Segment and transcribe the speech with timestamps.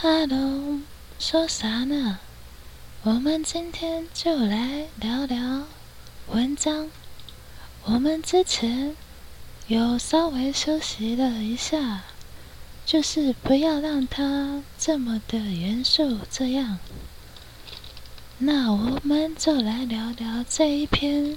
[0.00, 0.78] 哈喽，
[1.18, 2.20] 说啥呢？
[3.02, 5.64] 我们今天就来聊聊
[6.28, 6.88] 文章。
[7.82, 8.94] 我们之前
[9.66, 12.02] 有稍微休息了一下，
[12.86, 16.20] 就是不要让它这么的严肃。
[16.30, 16.78] 这样，
[18.38, 21.36] 那我们就来聊聊这一篇。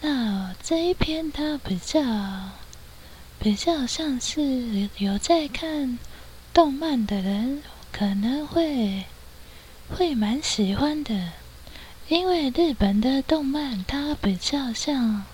[0.00, 2.00] 那这一篇它比较
[3.38, 5.98] 比较像是有在看
[6.52, 9.04] 动漫的人可能会
[9.88, 11.32] 会蛮喜欢的，
[12.08, 15.24] 因为日本的动漫它比较像，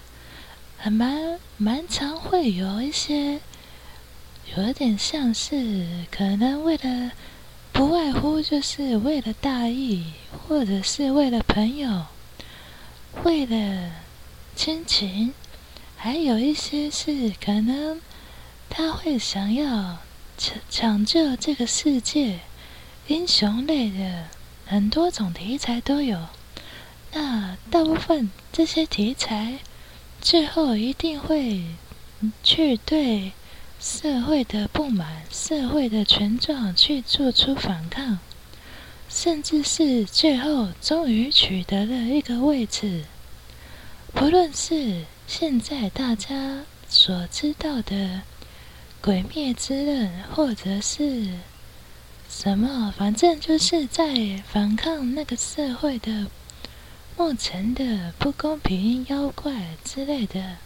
[0.76, 3.40] 很蛮蛮常会有一些
[4.56, 7.12] 有点像是可能为了
[7.72, 10.12] 不外乎就是为了大义，
[10.46, 12.06] 或者是为了朋友，
[13.24, 13.90] 为了。
[14.56, 15.32] 亲情，
[15.96, 18.00] 还有一些是可能
[18.68, 19.98] 他会想要
[20.38, 22.38] 抢抢救这个世界，
[23.08, 24.26] 英雄类的
[24.64, 26.28] 很多种题材都有。
[27.12, 29.58] 那大部分这些题材
[30.20, 31.64] 最后一定会
[32.44, 33.32] 去对
[33.80, 38.20] 社会的不满、社会的权状去做出反抗，
[39.08, 43.06] 甚至是最后终于取得了一个位置。
[44.14, 47.96] 不论是现在大家所知道的
[49.00, 51.38] 《鬼灭之刃》，或者是
[52.28, 56.26] 什么，反正就是在反抗那个社会的
[57.16, 60.56] 目前的不公平、妖怪之类的。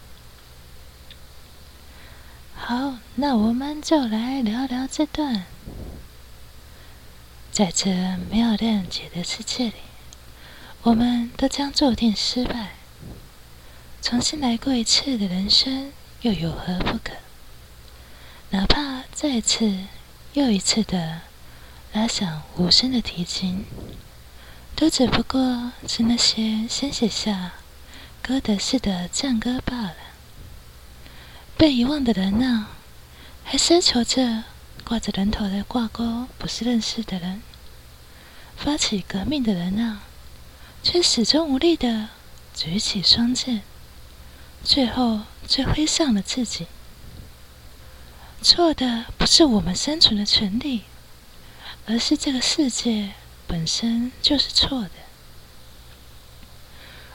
[2.55, 5.45] 好，那我们就来聊聊这段。
[7.51, 7.91] 在这
[8.31, 9.73] 没有谅解的世界里，
[10.81, 12.71] 我们都将注定失败。
[14.01, 17.13] 重新来过一次的人生，又有何不可？
[18.53, 19.79] 哪怕再一次
[20.33, 21.21] 又一次的
[21.91, 23.65] 拉响无声的提琴，
[24.75, 27.53] 都只不过是那些先写下
[28.21, 29.95] 歌德式的赞歌罢了。
[31.57, 32.67] 被遗忘的人呢，
[33.43, 34.43] 还奢求着
[34.83, 37.41] 挂着人头的挂钩不是认识的人；
[38.55, 40.01] 发起革命的人呢，
[40.83, 42.09] 却始终无力的
[42.53, 43.63] 举起双剑。
[44.63, 46.67] 最后，却挥向了自己。
[48.43, 50.83] 错的不是我们生存的权利，
[51.85, 53.13] 而是这个世界
[53.47, 54.89] 本身就是错的。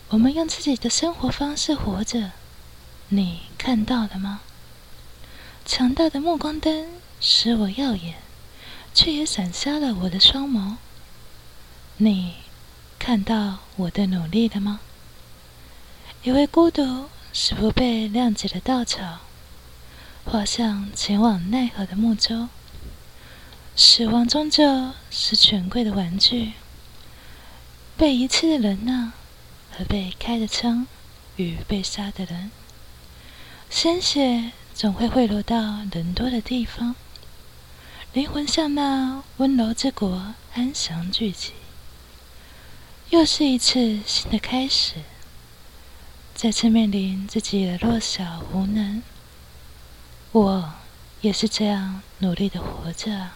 [0.09, 2.33] 我们用自己的生活方式活着，
[3.09, 4.41] 你看到了吗？
[5.67, 6.88] 强大的目光灯
[7.21, 8.15] 使我耀眼，
[8.94, 10.77] 却也闪瞎了我的双眸。
[11.99, 12.37] 你
[12.99, 14.81] 看到我的努力了吗？
[16.22, 17.11] 以为孤独。
[17.31, 19.19] 是不被谅解的稻草，
[20.31, 22.49] 滑向前往奈何的木舟。
[23.75, 26.53] 死亡终究是权贵的玩具。
[27.97, 29.15] 被遗弃的人呢？
[29.71, 30.87] 和被开的枪
[31.37, 32.50] 与被杀的人，
[33.71, 36.94] 鲜血总会汇流到人多的地方。
[38.12, 41.53] 灵魂向那温柔之国安详聚集。
[43.11, 44.97] 又是一次新的开始。
[46.34, 49.03] 再次面临自己的弱小无能，
[50.38, 50.72] 我
[51.21, 53.31] 也是这样努力的活着。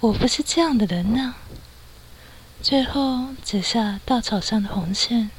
[0.00, 1.34] 我不是这样的人呢。
[2.62, 5.30] 最后指下稻草上的红线，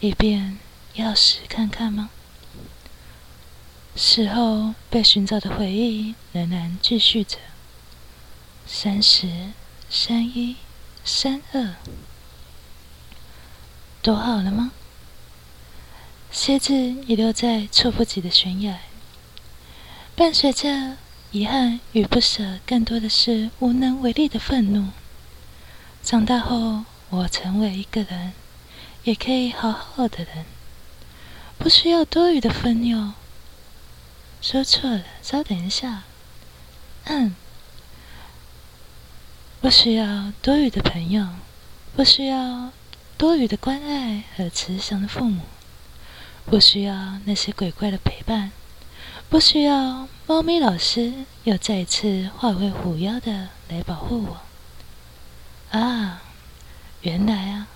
[0.00, 0.58] 一遍
[0.96, 2.08] 钥匙看看吗？
[3.94, 7.36] 事后被寻找的回忆仍然继续着。
[8.66, 9.50] 三十、
[9.90, 10.56] 三一、
[11.04, 11.74] 三二，
[14.00, 14.72] 躲好了吗？
[16.30, 18.78] 鞋子遗留在措不及的悬崖，
[20.14, 20.96] 伴随着
[21.30, 24.88] 遗憾与不舍，更多的是无能为力的愤怒。
[26.02, 28.32] 长大后，我成为一个人，
[29.04, 30.44] 也可以好好的人，
[31.58, 33.14] 不需要多余的愤怒。
[34.40, 36.04] 说错了，稍等一下。
[37.04, 37.34] 嗯，
[39.60, 41.26] 不需要多余的朋友，
[41.96, 42.70] 不需要
[43.16, 45.42] 多余的关爱和慈祥的父母。
[46.50, 48.52] 不需要那些鬼怪的陪伴，
[49.28, 51.12] 不需要猫咪老师
[51.44, 55.78] 又再一次化为虎妖的来保护我。
[55.78, 56.22] 啊，
[57.02, 57.66] 原来啊，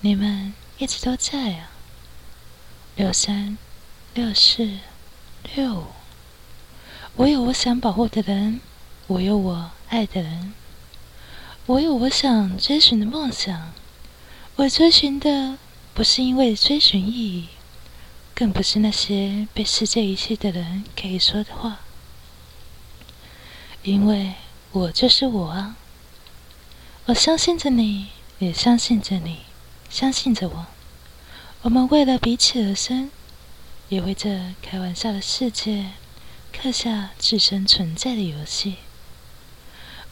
[0.00, 1.70] 你们一直都在啊！
[2.96, 3.56] 六三、
[4.14, 4.78] 六四、
[5.54, 5.84] 六五，
[7.14, 8.60] 我有我想保护的人，
[9.06, 10.52] 我有我爱的人，
[11.66, 13.72] 我有我想追寻的梦想。
[14.56, 15.56] 我追寻的
[15.94, 17.48] 不是因为追寻意义。
[18.34, 21.80] 更不是那些被世界遗弃的人可以说的话。
[23.82, 24.34] 因为
[24.70, 25.76] 我就是我啊！
[27.06, 28.06] 我相信着你，
[28.38, 29.40] 也相信着你，
[29.90, 30.66] 相信着我。
[31.62, 33.10] 我们为了彼此而生，
[33.88, 35.90] 也为这开玩笑的世界
[36.52, 38.76] 刻下自身存在的游戏。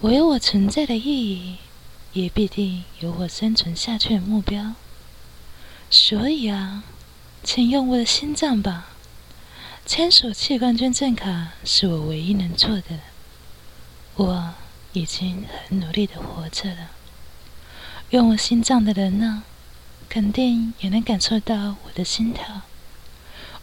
[0.01, 1.59] 我有我存在的意义，
[2.13, 4.75] 也必定有我生存下去的目标。
[5.91, 6.83] 所以啊，
[7.43, 8.89] 请用我的心脏吧。
[9.87, 13.01] 签署器官捐赠卡是我唯一能做的。
[14.17, 14.55] 我
[14.93, 16.91] 已经很努力的活着了。
[18.11, 19.45] 用我心脏的人呢，
[20.09, 22.63] 肯定也能感受到我的心跳。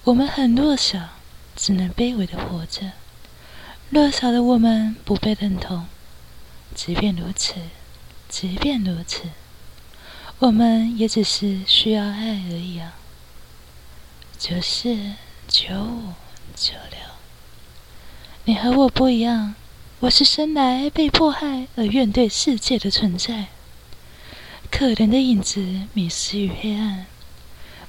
[0.05, 1.09] 我们很弱小，
[1.55, 2.93] 只能卑微的活着。
[3.89, 5.85] 弱小的我们不被认同。
[6.73, 7.55] 即便如此，
[8.27, 9.23] 即便如此，
[10.39, 12.95] 我们也只是需要爱而已啊。
[14.39, 14.95] 九四
[15.47, 16.13] 九五
[16.55, 16.99] 九六，
[18.45, 19.55] 你和我不一样。
[20.01, 23.47] 我是生来被迫害而怨对世界的存在，
[24.69, 27.07] 可怜的影子迷失于黑暗，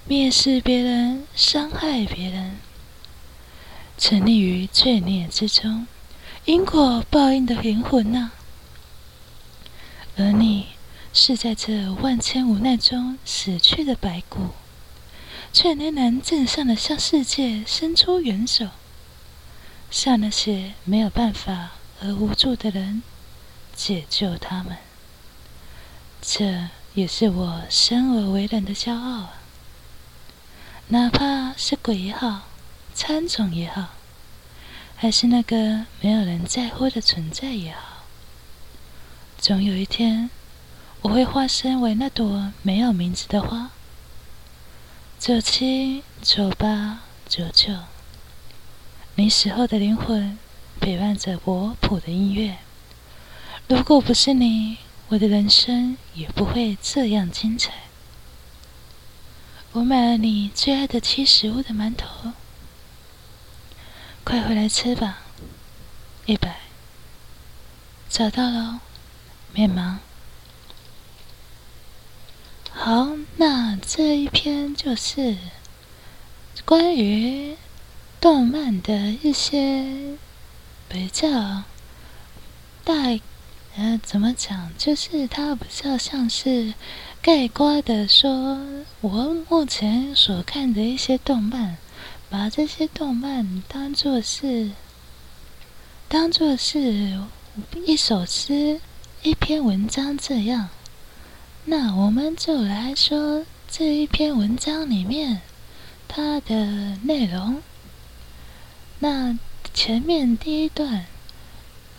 [0.09, 2.57] 蔑视别人，伤害别人，
[3.99, 5.87] 沉溺于罪孽之中，
[6.47, 8.31] 因果报应的灵魂呐！
[10.17, 10.69] 而你
[11.13, 14.55] 是在这万千无奈中死去的白骨，
[15.53, 18.69] 却仍然正向的向世界伸出援手，
[19.91, 21.71] 向那些没有办法。
[22.01, 23.03] 而无助的人，
[23.75, 24.77] 解救他们，
[26.23, 29.41] 这也是我生而为人的骄傲啊！
[30.91, 32.43] 哪怕是鬼也好，
[32.95, 33.89] 苍虫也好，
[34.95, 38.05] 还是那个没有人在乎的存在也好，
[39.37, 40.31] 总有一天，
[41.03, 43.73] 我会化身为那朵没有名字的花。
[45.21, 47.75] 九七九八九九，
[49.17, 50.39] 你死后的灵魂。
[50.81, 52.59] 陪伴着我谱的音乐。
[53.67, 54.79] 如果不是你，
[55.09, 57.73] 我的人生也不会这样精彩。
[59.73, 62.33] 我买了你最爱的七十五的馒头，
[64.23, 65.19] 快回来吃吧。
[66.27, 66.61] 一百，
[68.09, 68.81] 找到了，
[69.53, 69.99] 面忙。
[72.81, 73.09] 好，
[73.39, 75.37] 那这一篇就是
[76.65, 77.57] 关于
[78.21, 80.17] 动漫的一些。
[80.89, 81.29] 比较
[82.85, 82.95] 大，
[83.77, 84.71] 呃，怎么讲？
[84.79, 86.73] 就是它比较像是
[87.21, 88.61] 概括的说，
[89.01, 91.77] 我目前所看的一些动漫，
[92.31, 94.71] 把这些动漫当做是
[96.09, 97.21] 当做是
[97.85, 98.81] 一首诗、
[99.25, 100.71] 一篇文章这样。
[101.71, 105.43] 那我们就来说这一篇文章里面
[106.09, 107.63] 它的内容。
[109.01, 109.39] 那。
[109.75, 111.07] 前面第一段，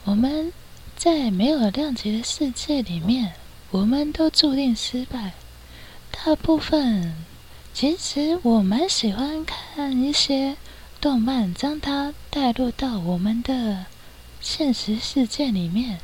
[0.04, 0.52] 我们
[0.98, 3.34] 在没有量级的世界里面，
[3.72, 5.32] 我们都注定失败。
[6.12, 7.14] 大部分，
[7.74, 10.58] 其实我蛮喜欢看一些
[11.00, 13.86] 动漫，将它带入到我们的
[14.42, 16.00] 现实世界里面。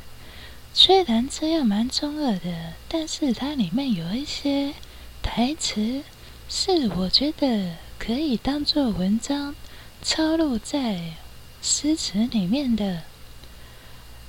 [0.78, 4.74] 虽然这样蛮中二的，但是它里面有一些
[5.22, 6.02] 台词，
[6.50, 9.54] 是我觉得可以当做文章
[10.02, 11.14] 抄录在。
[11.62, 13.04] 诗词里面的，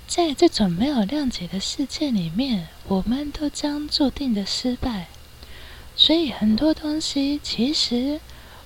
[0.07, 5.07] 在这种没有谅解的世界里面，我们都将注定的失败。
[5.97, 8.21] 所以很多东西，其实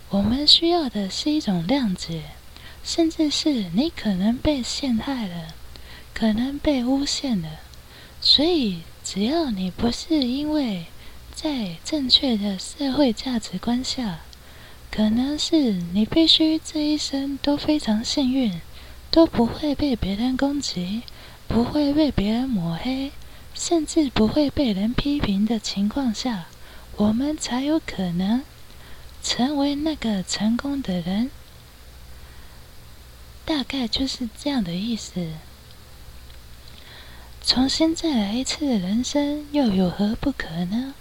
[0.09, 2.25] 我们需要的是一种谅解，
[2.83, 5.55] 甚至是你可能被陷害了，
[6.13, 7.49] 可能被诬陷了。
[8.21, 10.85] 所以，只要你不是因为
[11.33, 14.19] 在正确的社会价值观下。
[14.91, 18.59] 可能是你必须这一生都非常幸运，
[19.09, 21.03] 都不会被别人攻击，
[21.47, 23.13] 不会被别人抹黑，
[23.53, 26.47] 甚至不会被人批评的情况下，
[26.97, 28.43] 我们才有可能
[29.23, 31.31] 成为那个成功的人。
[33.45, 35.29] 大概就是这样的意思。
[37.45, 40.93] 重新再来一次人生，又有何不可呢？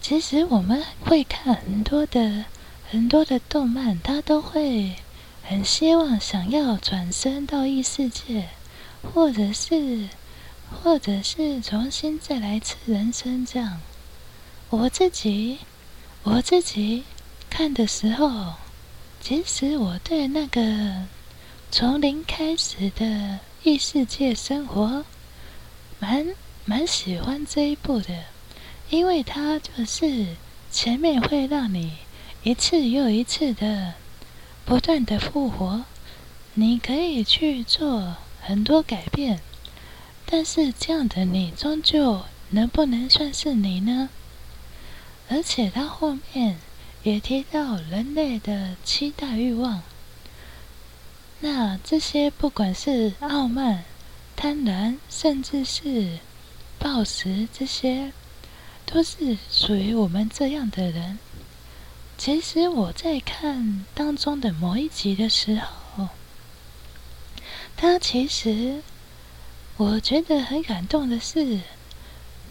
[0.00, 2.44] 其实我们会看很多的。
[2.92, 4.96] 很多的动漫，他都会
[5.44, 8.48] 很希望想要转身到异世界，
[9.00, 10.08] 或者是，
[10.68, 13.80] 或者是重新再来一次人生这样。
[14.70, 15.58] 我自己，
[16.24, 17.04] 我自己
[17.48, 18.54] 看的时候，
[19.20, 21.06] 其实我对那个
[21.70, 25.04] 从零开始的异世界生活，
[26.00, 28.24] 蛮蛮喜欢这一部的，
[28.88, 30.34] 因为它就是
[30.70, 31.92] 前面会让你。
[32.42, 33.92] 一次又一次的
[34.64, 35.84] 不断的复活，
[36.54, 39.40] 你可以去做很多改变，
[40.24, 44.08] 但是这样的你终究能不能算是你呢？
[45.28, 46.58] 而且他后面
[47.02, 49.82] 也提到人类的期待欲望，
[51.40, 53.84] 那这些不管是傲慢、
[54.42, 56.18] 贪婪，甚至是
[56.78, 58.10] 暴食，这些
[58.86, 61.18] 都是属于我们这样的人。
[62.16, 66.08] 其实我在看当中的某一集的时候，
[67.76, 68.82] 他其实
[69.76, 71.60] 我觉得很感动的是，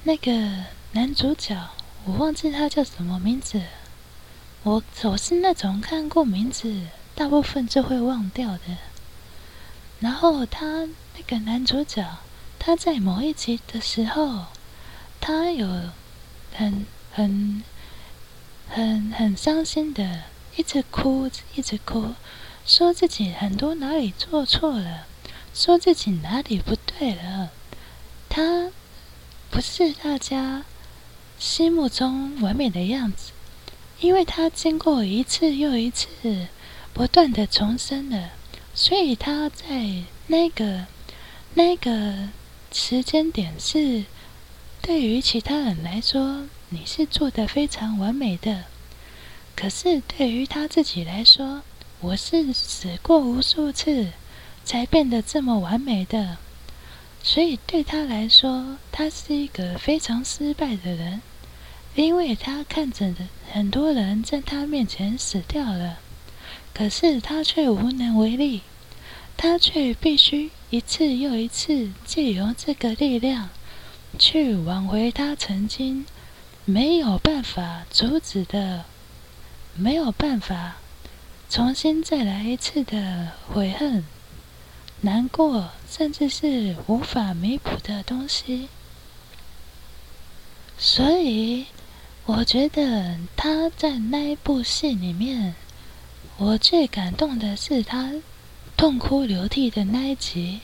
[0.04, 1.70] 那个男主角，
[2.06, 3.64] 我忘记他叫什么名字。
[4.62, 6.72] 我我是那种看过名字，
[7.16, 8.78] 大部分就会忘掉的。
[10.00, 10.88] 然后他
[11.20, 12.18] 那个男主角，
[12.58, 14.46] 他在某一集的时候，
[15.20, 15.68] 他有
[16.54, 17.62] 很很。
[18.72, 22.14] 很很伤心的，一直哭，一直哭，
[22.68, 25.08] 说自己很多哪里做错了，
[25.56, 27.50] 说自己哪里不对了。
[28.30, 28.70] 他
[29.50, 30.66] 不是大家
[31.40, 33.32] 心目中完美的样子，
[34.02, 36.46] 因为他经过一次又一次
[36.94, 38.34] 不断的重生了，
[38.76, 40.86] 所以他在那个
[41.56, 42.30] 那个
[42.72, 44.06] 时间点是
[44.82, 46.48] 对于其他人来说。
[46.72, 48.66] 你是做的非常完美的，
[49.56, 51.64] 可是对于他自己来说，
[52.00, 54.10] 我是死过无数次
[54.64, 56.38] 才变得这么完美的，
[57.24, 61.24] 所以对他来说，他是一个非常失败的人，
[61.96, 63.16] 因为他看着
[63.52, 65.98] 很多人在他面前死掉了，
[66.72, 68.62] 可是他却无能为力，
[69.42, 73.48] 他却必须一次又一次借由这个力量
[74.18, 76.06] 去挽回他曾经。
[76.66, 78.84] 没有办法阻止的，
[79.76, 80.76] 没有办法
[81.50, 84.04] 重新再来一次的悔恨、
[85.00, 88.68] 难过，甚至是无法弥补的东西。
[90.78, 91.68] 所以，
[92.26, 95.56] 我觉得他在那一部戏里面，
[96.36, 98.12] 我最感动的是他
[98.80, 100.62] 痛哭流涕的那一集。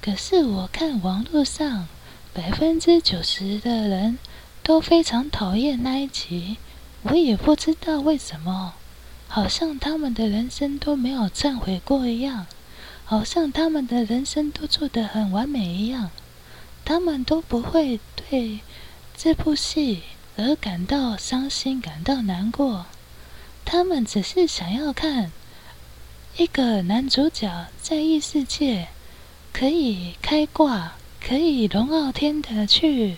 [0.00, 1.88] 可是，我看网络上
[2.32, 4.18] 百分之九十的人。
[4.62, 6.58] 都非常讨厌那一集，
[7.02, 8.74] 我也不知道为什么，
[9.26, 12.46] 好像他们的人生都没有忏悔过一样，
[13.04, 16.10] 好像他们的人生都做得很完美一样，
[16.84, 18.60] 他们都不会对
[19.16, 20.02] 这部戏
[20.36, 22.86] 而感到伤心、感到难过，
[23.64, 25.32] 他们只是想要看
[26.36, 28.88] 一个男主角在异世界
[29.52, 33.16] 可以开挂、可以龙傲天的去。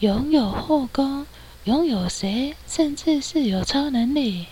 [0.00, 1.26] 拥有后宫，
[1.64, 4.46] 拥有谁，甚至是有超能力。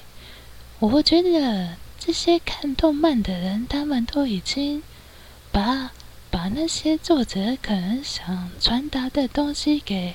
[0.79, 4.83] 我觉得这些看动漫的人，他们都已经
[5.53, 5.93] 把
[6.31, 10.15] 把那些作者可能想传达的东西给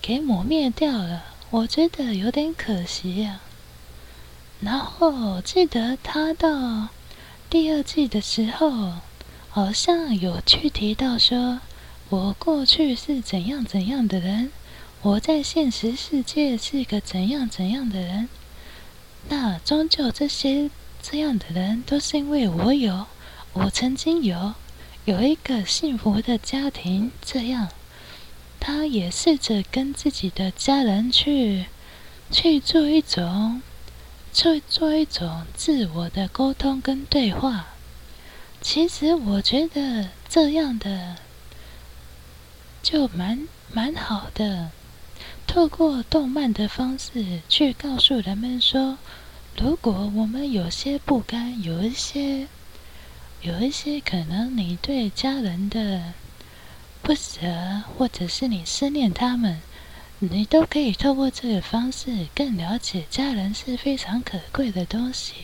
[0.00, 1.24] 给抹灭掉了。
[1.50, 3.40] 我觉得有点可惜呀。
[4.64, 6.88] 然后记得他到
[7.50, 8.94] 第二季的时候，
[9.50, 11.60] 好像有去提到说。
[12.10, 14.52] 我过去是怎样怎样的人？
[15.02, 18.28] 我在现实世界是个怎样怎样的人？
[19.28, 20.70] 那终究这些
[21.02, 23.06] 这样的人，都是因为我有，
[23.54, 24.54] 我曾经有
[25.06, 27.10] 有一个幸福的家庭。
[27.22, 27.68] 这样，
[28.60, 31.64] 他也试着跟自己的家人去
[32.30, 33.62] 去做一种，
[34.34, 37.68] 做做一种自我的沟通跟对话。
[38.60, 41.16] 其实我觉得这样的。
[42.82, 44.70] 就蛮蛮好的，
[45.46, 48.98] 透过动漫的方式去告诉人们说，
[49.56, 52.46] 如果我们有些不甘，有一些，
[53.40, 56.12] 有一些可能你对家人的
[57.00, 57.40] 不舍，
[57.96, 59.62] 或者是你思念他们，
[60.30, 65.34] 你都可以透过这个方式更了解家人是非常可贵的东西，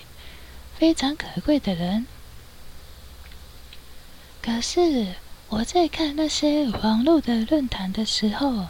[0.78, 2.06] 非常可贵的人。
[4.42, 5.14] 可是。
[5.50, 8.68] 我在看那些网络的论坛的时候，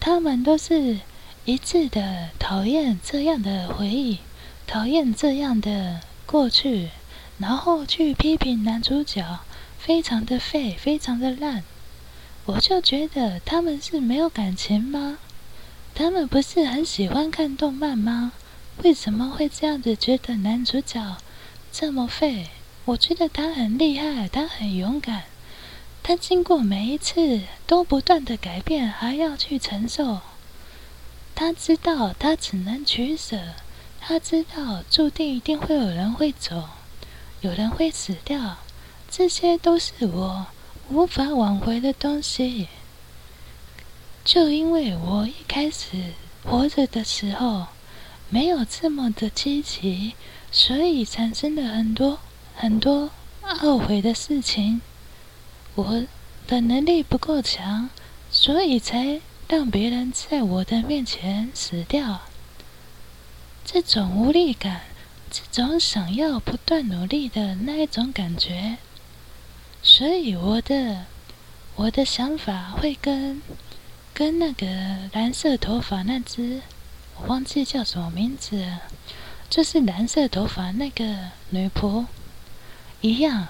[0.00, 0.98] 他们都是
[1.44, 4.18] 一致的讨厌这样的回忆，
[4.66, 6.88] 讨厌这样的过去，
[7.38, 9.38] 然后去批评男主角
[9.78, 11.62] 非常的废，非常的烂。
[12.46, 15.18] 我就觉得他们是没有感情吗？
[15.98, 18.32] 他们不是很喜欢看动漫吗？
[18.84, 21.16] 为什么会这样子觉得男主角
[21.72, 22.50] 这么废？
[22.84, 25.22] 我觉得他很厉害，他很勇敢。
[26.02, 30.20] 他经过每一次都不断的改变，还要去承受。
[31.34, 33.40] 他知道他只能取舍，
[33.98, 36.68] 他知道注定一定会有人会走，
[37.40, 38.58] 有人会死掉。
[39.10, 40.46] 这些都是我
[40.90, 42.68] 无法挽回的东西。
[44.26, 47.68] 就因为我一开始活着的时候
[48.28, 50.14] 没有这么的积极，
[50.50, 52.18] 所以产生了很多
[52.56, 53.10] 很多
[53.44, 54.80] 懊悔的事情。
[55.76, 56.04] 我
[56.48, 57.88] 的能力不够强，
[58.28, 62.22] 所以才让别人在我的面前死掉。
[63.64, 64.80] 这种无力感，
[65.30, 68.78] 这种想要不断努力的那一种感觉，
[69.84, 71.04] 所以我的
[71.76, 73.40] 我的想法会跟。
[74.18, 74.66] 跟那个
[75.12, 76.62] 蓝色头发那只，
[77.18, 78.66] 我忘记叫什么名字，
[79.50, 81.04] 就是蓝色头发那个
[81.50, 82.06] 女仆
[83.02, 83.48] 一样，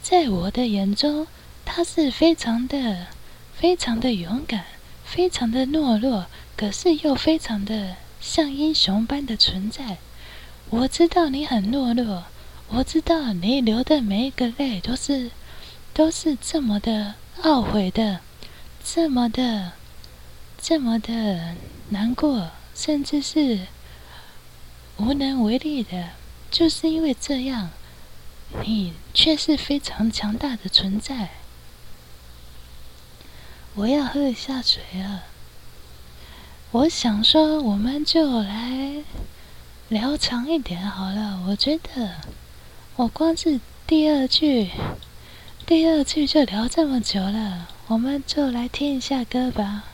[0.00, 1.26] 在我的眼中，
[1.64, 3.08] 她是非常的、
[3.52, 4.66] 非常的勇敢，
[5.04, 9.98] 非常的懦弱，可是又非常的像英雄般的存在。
[10.70, 12.22] 我知道你很懦弱，
[12.68, 15.32] 我知道你流的每一个泪都是
[15.92, 18.20] 都是这么的懊悔的，
[18.84, 19.72] 这么的。
[20.68, 21.54] 这么的
[21.90, 23.68] 难过，甚至是
[24.96, 26.08] 无能为力的，
[26.50, 27.70] 就是因为这样，
[28.64, 31.30] 你却是非常强大的存在。
[33.76, 35.26] 我要喝一下水了。
[36.72, 39.04] 我想说，我们就来
[39.88, 41.44] 聊长一点好了。
[41.46, 42.16] 我觉得，
[42.96, 44.72] 我光是第二句，
[45.64, 49.84] 第二句就聊这么久了，我们就来听一下歌吧。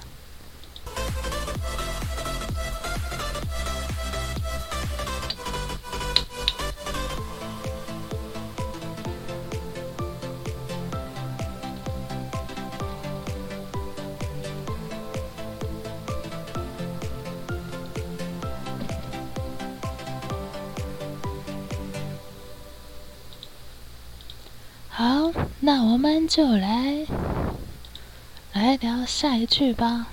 [24.95, 27.07] 好，那我们就来
[28.53, 30.12] 来聊下一句吧。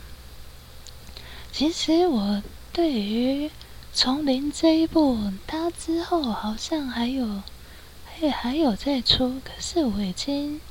[1.60, 2.42] 其实我
[2.72, 3.50] 对于
[3.94, 7.44] 《丛林》这一部，它之后好像还有
[8.06, 10.62] 还还有在出，可是我已经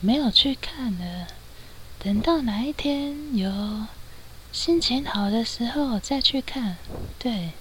[0.00, 1.28] 没有去看了。
[1.98, 3.86] 等到哪一天有
[4.52, 6.76] 心情好的时候再去看。
[7.18, 7.52] 对，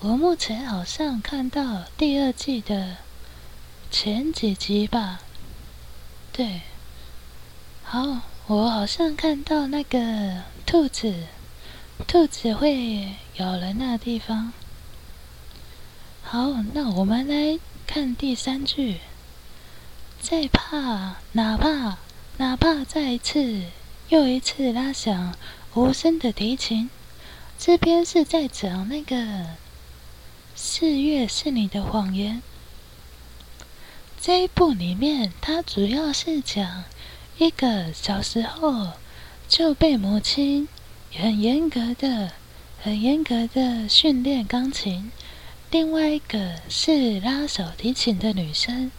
[0.00, 2.98] 我目前好像看到第二季的
[3.90, 5.20] 前几集吧。
[6.30, 6.60] 对，
[7.82, 11.14] 好，我好像看到那个兔子。
[12.06, 14.52] 兔子会咬人那地方。
[16.22, 19.00] 好，那我们来看第三句。
[20.20, 21.98] 再怕，哪怕，
[22.38, 23.64] 哪怕再一次
[24.08, 25.34] 又一次拉响
[25.74, 26.90] 无声的提琴。
[27.58, 29.46] 这边是在讲那个
[30.54, 32.42] 四月是你的谎言。
[34.20, 36.84] 这一部里面，它主要是讲
[37.38, 38.92] 一个小时候
[39.48, 40.68] 就被母亲。
[41.12, 42.32] 很严格的、
[42.82, 45.10] 很严格的训练钢琴。
[45.70, 48.90] 另外一个是拉小提琴的女生。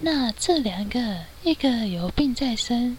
[0.00, 2.96] 那这两个，一个有病在身，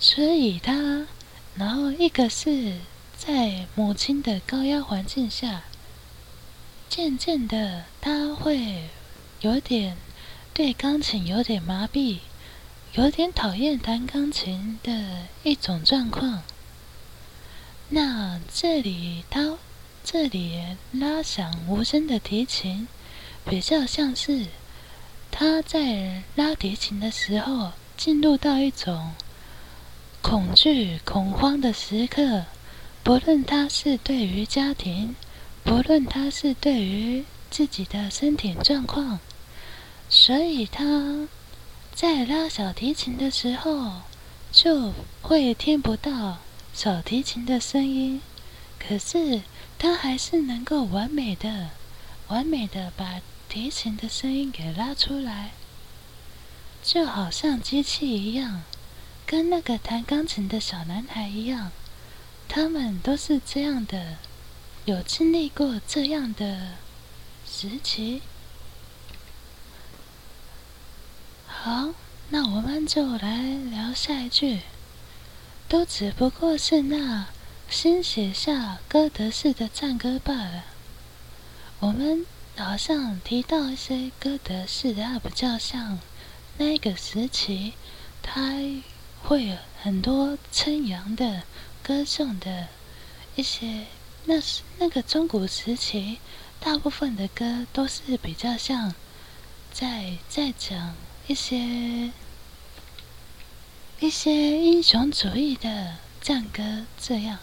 [0.00, 1.06] 所以她，
[1.54, 2.78] 然后一个是
[3.16, 5.62] 在母亲的高压环境下，
[6.88, 8.88] 渐渐的，她会
[9.40, 9.96] 有点
[10.54, 12.18] 对钢琴有点麻痹，
[12.94, 16.42] 有点讨厌弹钢琴的一种状况。
[17.94, 19.58] 那这里，他
[20.02, 22.88] 这里拉响无声的提琴，
[23.44, 24.46] 比较像是
[25.30, 29.12] 他在拉提琴的时候，进入到一种
[30.22, 32.46] 恐惧、恐慌的时刻。
[33.02, 35.14] 不论他是对于家庭，
[35.62, 39.20] 不论他是对于自己的身体状况，
[40.08, 41.28] 所以他
[41.94, 44.00] 在拉小提琴的时候，
[44.50, 46.38] 就会听不到。
[46.74, 48.20] 小提琴的声音，
[48.78, 49.42] 可是
[49.78, 51.70] 他还是能够完美的、
[52.28, 55.50] 完美的把提琴的声音给拉出来，
[56.82, 58.62] 就好像机器一样，
[59.26, 61.70] 跟那个弹钢琴的小男孩一样，
[62.48, 64.16] 他们都是这样的，
[64.86, 66.72] 有经历过这样的
[67.46, 68.22] 时期。
[71.46, 71.90] 好，
[72.30, 74.62] 那我们就来聊下一句。
[75.72, 77.28] 都只不过是那
[77.70, 80.66] 新写下歌德式的赞歌罢了。
[81.80, 82.26] 我们
[82.58, 85.98] 好像提到一些歌德式的，比较像
[86.58, 87.72] 那个时期，
[88.22, 88.58] 他
[89.22, 91.44] 会有很多称扬的、
[91.82, 92.68] 歌颂的
[93.34, 93.86] 一些。
[94.26, 96.18] 那是那个中古时期，
[96.60, 98.94] 大部分的歌都是比较像
[99.72, 100.94] 在在讲
[101.26, 102.10] 一些
[104.02, 107.38] 一些英雄主义的战歌，这样。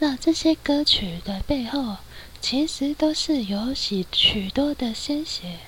[0.00, 1.98] 那这些歌曲的背后，
[2.40, 5.60] 其实都是由许许多的鲜血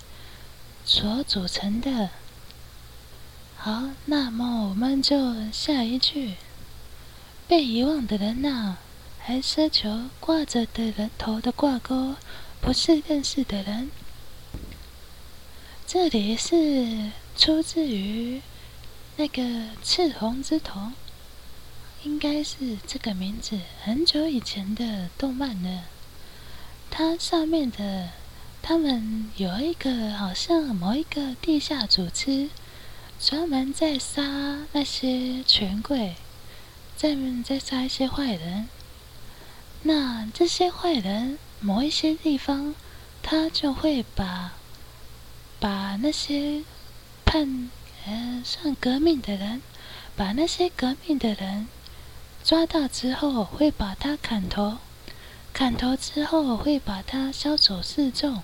[0.85, 2.11] 所组成的。
[3.57, 6.35] 好，那么我们就下一句：
[7.47, 8.79] 被遗忘的人呐，
[9.21, 12.17] 还奢求挂着的人头的挂钩，
[12.61, 13.93] 不是认识的人。
[15.87, 18.43] 这里是出自于
[19.23, 20.95] 那个赤红之瞳，
[22.03, 25.85] 应该是这个名字，很久以前的动漫了。
[26.91, 28.09] 它上面的
[28.63, 32.51] 他们有一个好像某一个地下组织。
[33.21, 36.17] 专门在杀那些权贵，
[36.97, 38.69] 在在杀一些坏人。
[39.85, 42.75] 那这些坏人，某一些地方，
[43.23, 44.55] 他就会把
[45.61, 46.65] 把那些
[47.25, 47.71] 叛
[48.07, 49.63] 呃算革命的人，
[50.17, 51.69] 把那些革命的人
[52.43, 54.79] 抓到之后，会把他砍头，
[55.53, 58.43] 砍头之后会把他销走示众。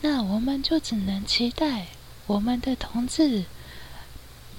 [0.00, 1.86] 那我们就只能期待。
[2.28, 3.46] 我们的同志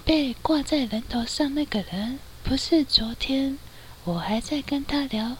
[0.04, 3.60] 被挂在人头上那个人，不是昨天
[4.04, 5.38] 我还在跟他聊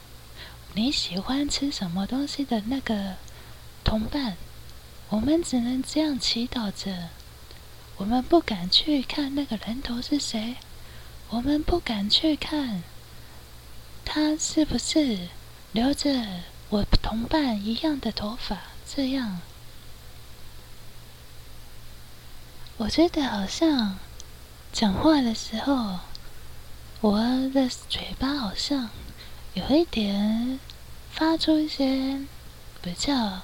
[0.76, 3.16] 你喜欢吃什么东西的那个
[3.84, 4.38] 同伴。
[5.10, 7.10] 我们只能这样祈祷着，
[8.00, 10.56] 我们不敢去看那个人头是谁，
[11.32, 12.82] 我们不敢去看
[14.06, 15.28] 他是不是
[15.74, 16.10] 留着
[16.70, 18.58] 我同伴一样的头发，
[18.88, 19.42] 这样。
[22.78, 24.00] 我觉得好像
[24.72, 26.00] 讲话的时候，
[27.02, 27.20] 我
[27.54, 28.90] 的嘴巴好像
[29.56, 30.58] 有一点
[31.12, 32.22] 发出一些
[32.82, 33.42] 比较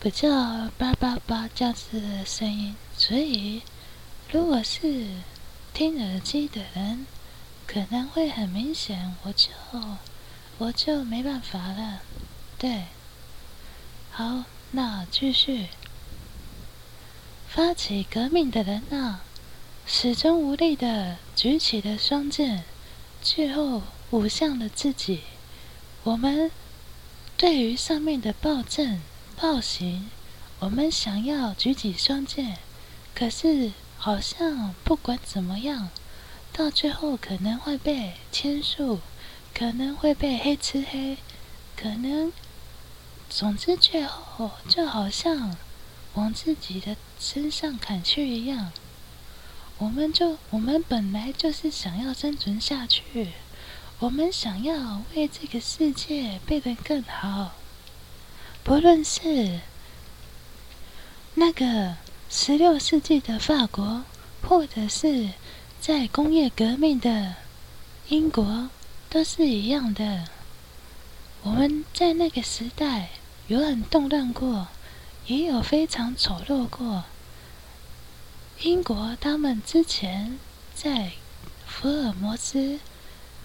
[0.00, 3.62] 比较叭叭叭这样子的声音，所以
[4.30, 5.06] 如果是
[5.74, 7.04] 听耳机的人，
[7.66, 9.48] 可能会很明显，我就
[10.58, 12.02] 我就没办法了。
[12.56, 12.84] 对，
[14.12, 15.66] 好，那继续。
[17.48, 19.18] 发起革命的人呐，
[19.84, 22.62] 始终无力的举起了双剑，
[23.20, 25.22] 最后捂向了自己。
[26.04, 26.52] 我们
[27.36, 29.00] 对于上面的暴政
[29.40, 30.10] 暴行，
[30.58, 32.58] 我们想要举起双剑，
[33.14, 35.90] 可是好像不管怎么样，
[36.52, 39.00] 到最后可能会被签署，
[39.54, 41.18] 可能会被黑吃黑，
[41.76, 42.32] 可能，
[43.30, 45.56] 总之最后就好像。
[46.14, 48.72] 往自己的身上砍去一样，
[49.76, 53.28] 我们就我们本来就是想要生存下去，
[54.00, 57.52] 我们想要为这个世界变得更好。
[58.64, 59.60] 不论是
[61.34, 61.96] 那个
[62.28, 64.04] 十六世纪的法国，
[64.42, 65.30] 或者是
[65.80, 67.34] 在工业革命的
[68.08, 68.70] 英国，
[69.08, 70.24] 都是一样的。
[71.42, 73.10] 我们在那个时代
[73.46, 74.68] 有很动乱过。
[75.28, 77.04] 也有非常丑陋过。
[78.62, 80.38] 英国他们之前
[80.74, 81.12] 在
[81.66, 82.80] 福尔摩斯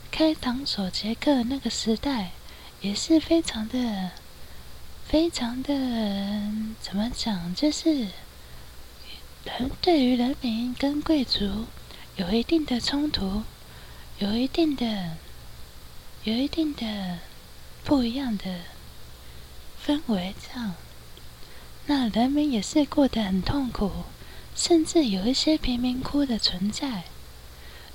[0.10, 2.32] 开膛手杰克那个时代，
[2.80, 4.12] 也是非常的、
[5.14, 5.72] 非常的
[6.82, 7.54] 怎么讲？
[7.54, 8.08] 就是
[9.46, 11.68] 人对于人民跟贵族
[12.16, 13.44] 有一定的冲突，
[14.18, 15.12] 有一定的、
[16.24, 17.20] 有一定的
[17.84, 18.62] 不一样的
[19.86, 20.74] 氛围，这样。
[21.86, 23.92] 那人民也是过得很痛苦，
[24.56, 27.04] 甚至有一些贫民窟的存在。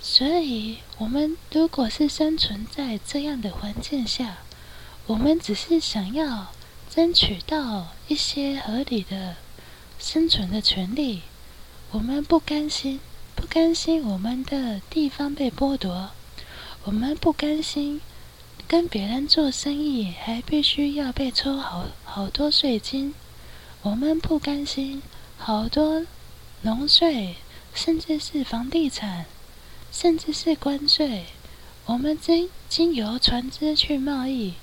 [0.00, 4.36] 所以，我们如果是生存在这样的环境下，
[5.08, 6.52] 我们只是想要
[6.98, 9.36] 争取到一些合理的
[10.00, 11.22] 生存的权利。
[11.92, 12.98] 我们不甘心，
[13.36, 16.10] 不甘心我们的地方被剥夺，
[16.82, 18.00] 我们不甘心
[18.66, 23.14] 跟别人做生意还必须要被抽好好多税金。
[23.82, 25.00] 我们不甘心，
[25.36, 26.04] 好多
[26.62, 27.36] 农税，
[27.72, 29.26] 甚至是房地产，
[29.92, 31.26] 甚至是关税，
[31.86, 34.54] 我们经经由船只去贸易，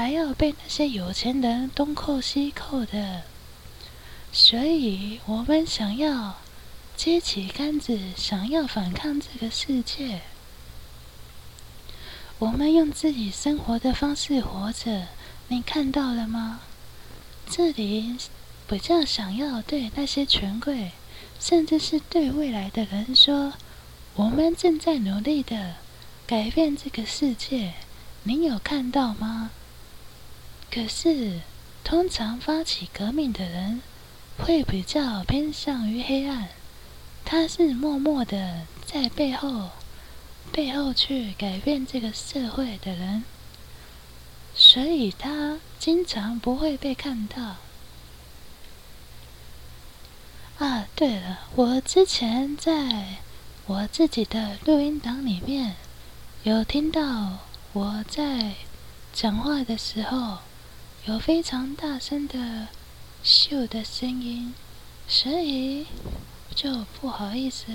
[0.00, 3.24] 还要被那些有钱人东扣西扣的。
[4.32, 6.38] 所以，我们想要
[6.96, 10.22] 接起杆子，想要反抗这个世界。
[12.38, 15.08] 我们用自己生活的方式活着，
[15.48, 16.60] 你看到了吗？
[17.46, 18.16] 这里。
[18.66, 20.92] 比较想要对那些权贵，
[21.40, 23.54] 甚至是对未来的人说
[24.14, 25.74] ：“我们正在努力的
[26.24, 27.74] 改变这个世界，
[28.22, 29.50] 您有看到吗？”
[30.70, 31.40] 可是，
[31.82, 33.82] 通常发起革命的人
[34.38, 36.48] 会比较偏向于黑暗，
[37.24, 39.70] 他是默默的在背后
[40.52, 43.24] 背后去改变这个社会的人，
[44.54, 47.56] 所以他经常不会被看到。
[50.58, 53.16] 啊，对了，我之前在
[53.66, 55.74] 我自己的录音档里面
[56.44, 57.38] 有听到
[57.72, 58.54] 我在
[59.12, 60.38] 讲话的时候
[61.06, 62.68] 有非常大声的
[63.24, 64.54] 咻的声音，
[65.08, 65.86] 所以
[66.54, 67.66] 就不好意思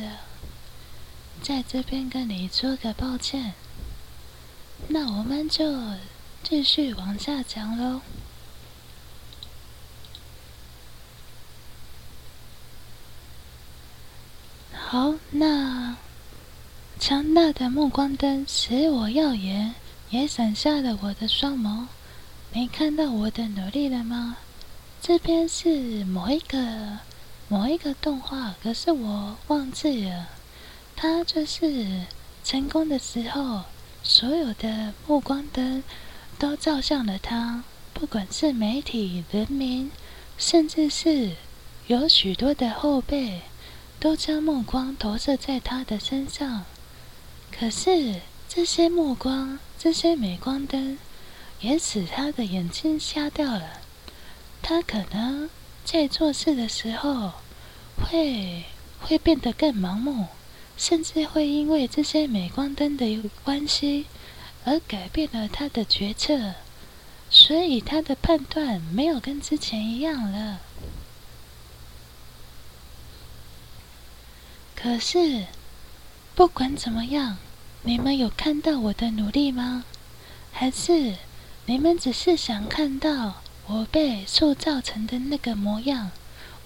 [1.42, 3.54] 在这边跟你说个抱歉。
[4.90, 5.66] 那我们就
[6.44, 8.02] 继续往下讲喽。
[14.72, 15.98] 好，那
[17.00, 19.74] 强大的目光灯使我耀眼，
[20.12, 21.88] 也闪瞎了我的双眸。
[22.56, 24.38] 没看到我的努力了吗？
[25.02, 27.00] 这边是某一个
[27.50, 30.30] 某一个动画，可是我忘记了。
[30.96, 32.04] 他就是
[32.46, 33.64] 成功的时候，
[34.04, 35.84] 所有的目光灯
[36.40, 39.92] 都照向了他，不管是媒体、人民，
[40.38, 41.32] 甚至是
[41.88, 43.42] 有许多的后辈。
[44.00, 46.64] 都将目光投射在他的身上，
[47.52, 50.98] 可是这些目光、这些镁光灯，
[51.62, 53.82] 也使他的眼睛瞎掉了。
[54.62, 55.50] 他可能
[55.84, 57.34] 在做事的时候，
[57.98, 58.66] 会
[59.00, 60.28] 会变得更盲目，
[60.78, 64.06] 甚至会因为这些镁光灯的关系
[64.64, 66.56] 而改变了他的决策，
[67.30, 70.60] 所以他的判断没有跟之前一样了。
[74.76, 75.46] 可是，
[76.36, 77.38] 不管怎么样，
[77.84, 79.86] 你们有看到我的努力吗？
[80.52, 81.16] 还是
[81.68, 86.12] 你们只是想看到我被塑造成的那个模样，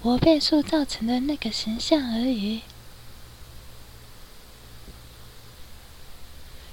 [0.02, 2.60] 我被塑造成的那个形象而已？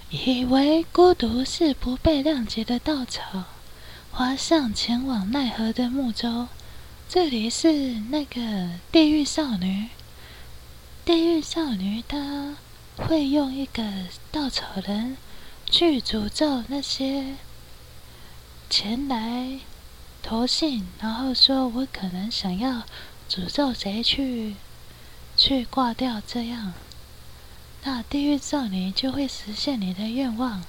[0.10, 3.46] 以为孤独是不被谅解的稻草，
[4.12, 6.48] 滑上前往奈何的木舟。
[7.08, 9.88] 这里是那个地狱少女。
[11.06, 12.56] 地狱少女，她
[12.98, 13.84] 会用一个
[14.30, 15.16] 稻草人
[15.70, 17.36] 去诅咒那些
[18.70, 19.60] 前来
[20.22, 22.84] 投信，然后说我可能想要
[23.30, 24.56] 诅咒谁去
[25.36, 26.74] 去挂掉，这样，
[27.84, 30.64] 那地狱少女就会实现你的愿望。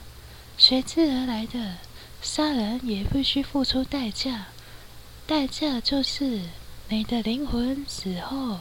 [0.57, 1.77] 随之而来的
[2.23, 4.47] 杀人也必须付出代价，
[5.27, 6.43] 代价就是
[6.89, 8.61] 你的灵魂死后。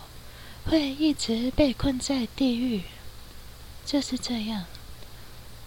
[0.70, 2.82] 会一直被困在地狱，
[3.86, 4.66] 就是这样。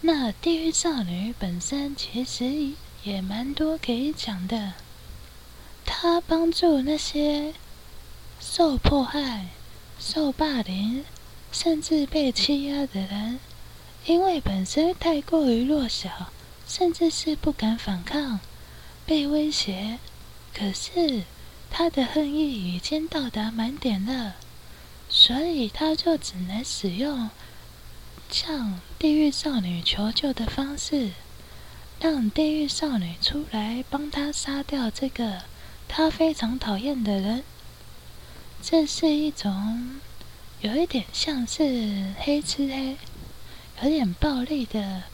[0.02, 4.74] 那地狱少女本身其实也蛮多可以讲的。
[5.84, 7.54] 他帮助那些
[8.40, 9.48] 受迫害、
[9.98, 11.04] 受霸凌，
[11.50, 13.40] 甚至被欺压的人，
[14.06, 16.30] 因为本身太过于弱小，
[16.66, 18.40] 甚至是不敢反抗，
[19.04, 19.98] 被威胁。
[20.54, 21.24] 可是
[21.70, 24.36] 他的恨意已经到达满点了。
[25.12, 27.30] 所以他就只能使用
[28.30, 31.10] 向地狱少女求救的方式，
[32.00, 35.42] 让地狱少女出来帮他杀掉这个
[35.86, 37.44] 他非常讨厌的人。
[38.62, 40.00] 这是一种
[40.60, 42.96] 有一点像是黑吃黑，
[43.82, 45.04] 有点暴力的，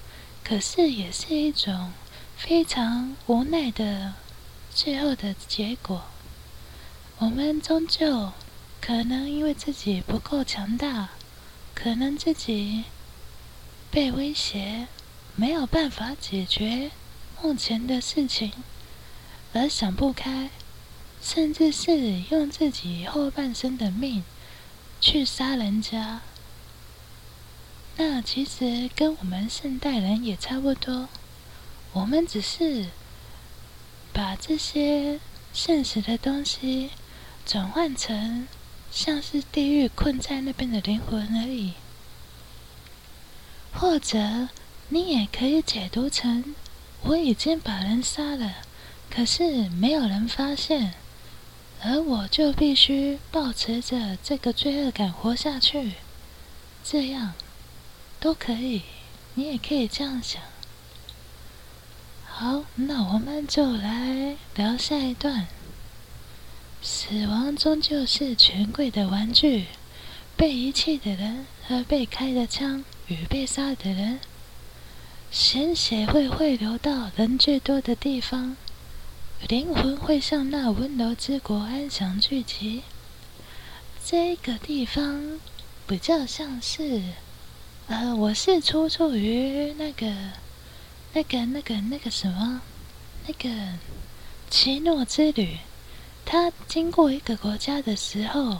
[0.44, 1.92] 可是也是一种
[2.36, 4.14] 非常无奈的
[4.72, 6.04] 最后的结果。
[7.18, 8.32] 我们终究。
[8.78, 11.08] 可能因为自己不够强大，
[11.74, 12.84] 可能自己
[13.90, 14.86] 被威胁，
[15.36, 16.90] 没有办法解决
[17.42, 18.52] 目前的事情，
[19.52, 20.50] 而想不开，
[21.22, 24.24] 甚至是用自己后半生的命
[25.00, 26.22] 去杀人家。
[27.98, 31.08] 那其实跟我们现代人也差不多，
[31.92, 32.86] 我们只是
[34.12, 35.20] 把这些
[35.52, 36.90] 现实的东西
[37.44, 38.48] 转换成。
[38.88, 41.74] 像是地狱困在那边的灵魂而已，
[43.74, 44.48] 或者
[44.88, 46.54] 你也可以解读成
[47.02, 48.58] 我已经把人杀了，
[49.10, 50.94] 可是没有人发现，
[51.82, 55.94] 而我就必须保持着这个罪恶感活下去，
[56.84, 57.34] 这样
[58.20, 58.82] 都可以，
[59.34, 60.40] 你也可以这样想。
[62.24, 65.48] 好，那我们就来聊下一段。
[66.82, 69.66] 死亡终究是权贵的玩具，
[70.36, 74.20] 被遗弃的人和被开的枪与被杀的人，
[75.30, 78.56] 鲜血会汇流到人最多的地方，
[79.48, 82.82] 灵魂会向那温柔之国安详聚集。
[84.04, 85.40] 这个地方
[85.86, 87.02] 比较像是
[87.88, 90.06] 呃，我是出处于那个、
[91.12, 92.62] 那个、那个、那个什么，
[93.26, 93.48] 那个
[94.48, 95.58] 奇诺之旅。
[96.24, 98.58] 他经过一个国家的时候，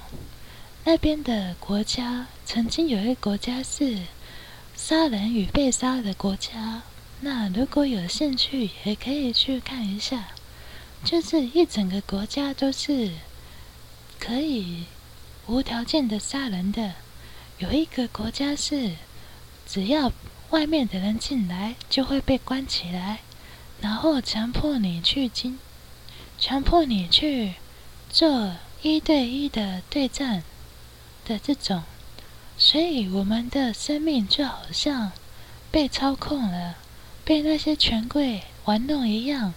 [0.85, 3.99] 那边的国家曾经有一个国家是
[4.77, 6.83] 杀人与被杀的国家。
[7.21, 10.29] 那如果有兴趣，也可以去看一下。
[11.05, 13.13] 就是一整个国家都是
[14.19, 14.85] 可以
[15.47, 16.93] 无条件的杀人的。
[17.59, 18.93] 有一个国家是。
[19.69, 20.13] 只要
[20.51, 23.19] 外面的人进来，就会被关起来，
[23.81, 25.59] 然后强迫你去经，
[26.39, 27.55] 强迫你去
[28.09, 30.45] 做一对一的对战
[31.25, 31.83] 的这种，
[32.59, 35.13] 所以我们的生命就好像
[35.71, 36.77] 被操控了，
[37.25, 39.53] 被那些权贵玩弄一样。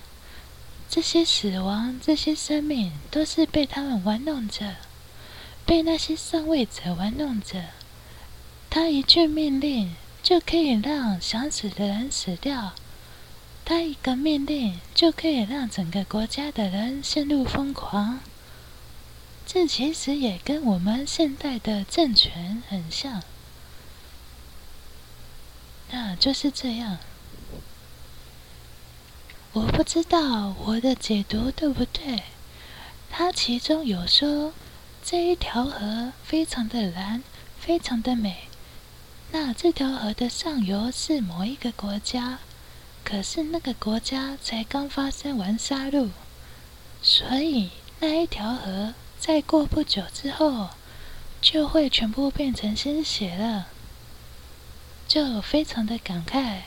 [0.90, 4.76] 这些死亡，这些生命，都是被他们玩弄着，
[5.66, 7.66] 被那些上位者玩弄着。
[8.70, 12.74] 他一句命令就可以让想死的人死掉，
[13.64, 18.20] 他一个命令就可以让整个国家的人陷入疯狂。
[19.52, 23.24] 这其实也跟我们现在的政权很像，
[25.90, 27.00] 那就是这样。
[29.54, 32.22] 我不知道我的解读对不对，
[33.10, 34.54] 它其中有说
[35.04, 37.24] 这一条河非常的蓝，
[37.60, 38.44] 非常的美。
[39.32, 42.38] 那这条河的上游是某一个国家，
[43.04, 46.10] 可是那个国家才刚发生完杀戮，
[47.02, 50.70] 所以那一条河再过不久之后
[51.42, 53.68] 就会全部变成鲜血了，
[55.08, 56.62] 就非常的感慨，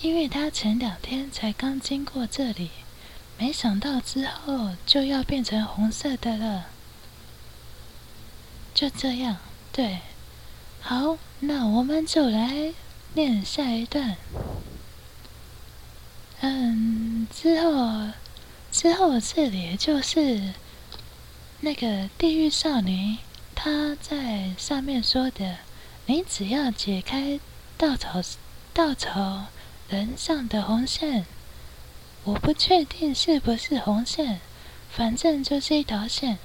[0.00, 2.70] 因为他前两天才刚经过这里，
[3.38, 6.66] 没想到之后就要变成红色的了，
[8.74, 9.38] 就这样，
[9.72, 10.00] 对。
[10.80, 12.74] 好，那我们就来
[13.14, 14.16] 念下一段。
[16.40, 18.10] 嗯，之后，
[18.70, 20.52] 之后这里就是
[21.64, 23.16] 那个地狱少女，
[23.54, 25.56] 她在上面说的
[26.04, 27.40] ：“你只要解开
[27.78, 28.20] 稻草
[28.74, 29.46] 稻草
[29.88, 31.24] 人上的红线，
[32.24, 34.40] 我不确定是不是红线，
[34.90, 36.36] 反正就是一条线。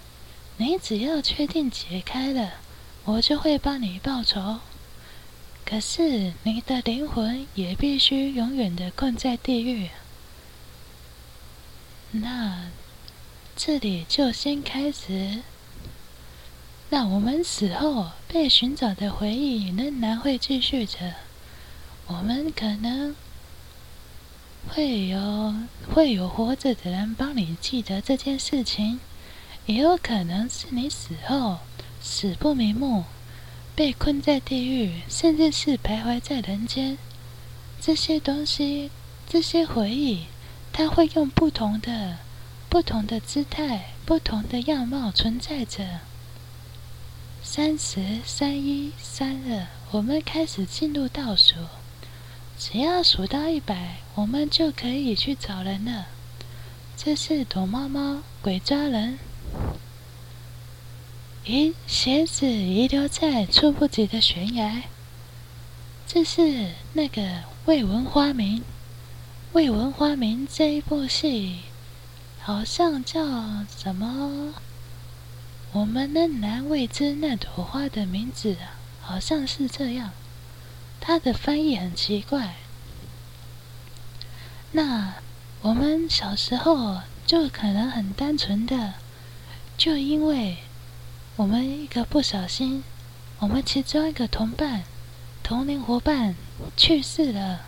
[0.55, 2.53] 你只要确定解开了。”
[3.05, 4.59] 我就会帮你报仇，
[5.65, 9.89] 可是你的灵魂也必须永远的困在地狱。
[12.11, 12.69] 那
[13.61, 15.41] 这里就先开始。
[16.91, 21.15] 那我们死后被寻找的回忆仍然会继续着。
[22.07, 23.13] 我们可能
[24.69, 25.53] 会有
[25.93, 29.01] 会有活着的人帮你记得这件事情，
[29.65, 31.57] 也有可能是你死后。
[32.01, 33.03] 死不瞑目，
[33.75, 36.97] 被困在地狱，甚至是徘徊在人间。
[37.81, 38.89] 这些东西，
[39.27, 40.27] 这些回忆，
[40.71, 42.19] 它会用不同的、
[42.69, 46.01] 不同的姿态、不同的样貌存在着。
[47.41, 51.55] 三十三一三二，我们开始进入倒数。
[52.59, 56.07] 只要数到一百，我们就可以去找人了。
[56.95, 59.17] 这是躲猫猫，鬼抓人。
[61.45, 64.83] 咦鞋子遗留在触不及的悬崖。
[66.05, 68.63] 这是那个未闻花名，
[69.53, 71.61] 未闻花名这一部戏，
[72.41, 73.23] 好像叫
[73.77, 74.53] 什么？
[75.71, 78.55] 我们仍然未知那朵花的名字，
[79.01, 80.11] 好像是这样。
[80.99, 82.55] 它的翻译很奇怪。
[84.71, 85.15] 那
[85.61, 88.93] 我们小时候就可能很单纯的，
[89.77, 90.57] 就因为。
[91.35, 92.83] 我们一个不小心，
[93.37, 94.83] 我们其中一个同伴、
[95.41, 96.35] 同龄伙伴
[96.75, 97.61] 去世了。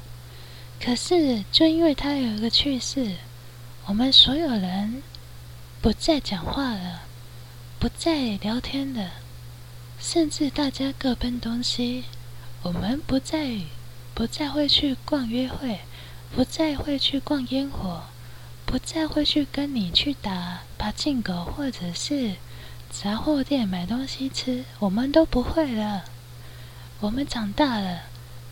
[0.78, 3.16] 可是，就因为他有一个去世，
[3.86, 5.04] 我们所有人
[5.82, 7.02] 不再讲话了，
[7.80, 9.12] 不再聊天了，
[10.00, 12.06] 甚至大家各奔东西。
[12.64, 13.60] 我们不再
[14.14, 15.80] 不再会去逛约会，
[16.36, 18.04] 不再会去逛烟火，
[18.66, 22.36] 不再会去跟你去打爬进狗，或者是。
[22.94, 26.04] 杂货店买东西吃，我们都不会了。
[27.00, 28.02] 我们长大了，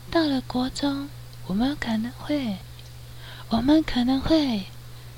[0.09, 1.09] 到了国中，
[1.47, 2.57] 我们可能会，
[3.49, 4.63] 我们可能会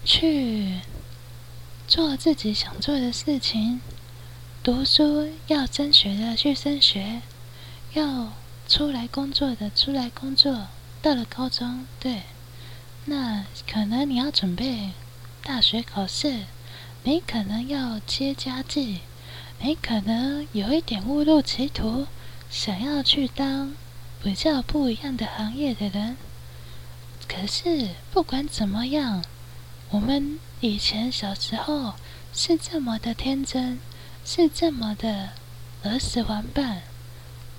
[0.03, 0.79] 去
[1.87, 3.81] 做自己想做的事情。
[4.63, 7.21] 读书要升学的去升学，
[7.93, 8.33] 要
[8.67, 10.67] 出来工作的出来工作。
[11.01, 12.21] 到了高中，对，
[13.05, 14.91] 那可能你要准备
[15.43, 16.45] 大学考试，
[17.03, 18.99] 你可能要接家计。
[19.63, 22.05] 你可能有一点误入歧途，
[22.49, 23.73] 想要去当
[24.21, 26.17] 比较不一样的行业的人。
[27.27, 29.23] 可是不管怎么样，
[29.91, 31.95] 我们以前小时候
[32.33, 33.77] 是这么的天真，
[34.23, 35.31] 是这么的
[35.83, 36.83] 儿时玩伴。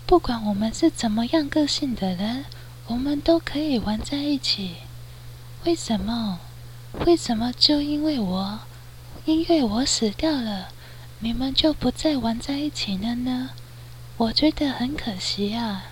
[0.06, 2.46] 不管我们是怎么样个性的人，
[2.86, 4.76] 我们都可以玩在一起。
[5.64, 6.40] 为什么？
[7.04, 8.60] 为什么就因为我，
[9.26, 10.68] 因为我死掉了，
[11.18, 13.50] 你们就不再玩在一起了呢？
[14.16, 15.84] 我觉得很可惜啊。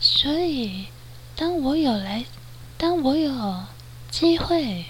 [0.00, 0.86] 所以，
[1.36, 2.24] 当我有来，
[2.78, 3.64] 当我有
[4.10, 4.86] 机会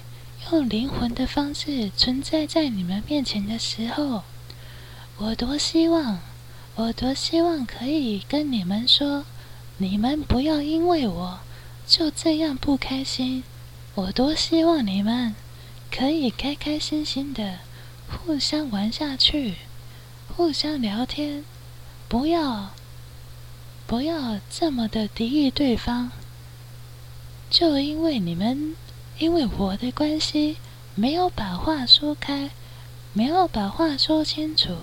[0.47, 4.23] 用灵魂的方式存在在你们面前的时候，
[5.19, 6.21] 我多希望。
[6.77, 9.25] 我多希望可以跟你们说，
[9.79, 11.41] 你们不要因为我
[11.89, 13.43] 就这样不开心。
[13.97, 15.35] 我多希望你们
[15.91, 17.59] 可以开开心心的
[18.09, 19.57] 互相玩下去，
[20.37, 21.45] 互相聊天，
[22.07, 22.71] 不要
[23.89, 26.13] 不要这么的敌意对方。
[27.51, 28.77] 就因为你们
[29.19, 30.59] 因为我的关系
[30.95, 32.51] 没有把话说开，
[33.13, 34.77] 没有把话说清楚。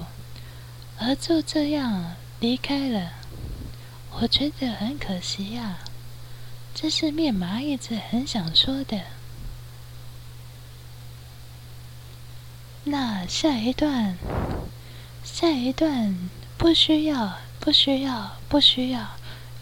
[0.97, 3.13] 而就这样离开了，
[4.19, 5.79] 我觉得很可惜呀。
[6.73, 9.01] 这是面麻一直很想说的。
[12.83, 14.17] 那下一段，
[15.23, 19.15] 下一段不需要，不需要，不需要，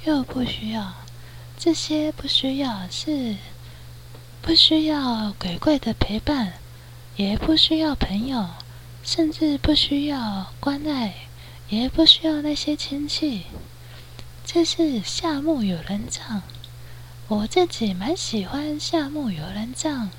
[0.06, 0.94] 又不需要。
[1.58, 3.38] 这些不需要是
[4.44, 6.56] 不需要鬼怪的陪伴，
[7.16, 8.50] 也不需要朋友。
[9.02, 11.14] 甚至不需要关爱，
[11.70, 13.44] 也不需要那些亲戚。
[14.46, 16.42] 这是夏目友人帐，
[17.28, 20.10] 我自己蛮喜欢夏目友人帐。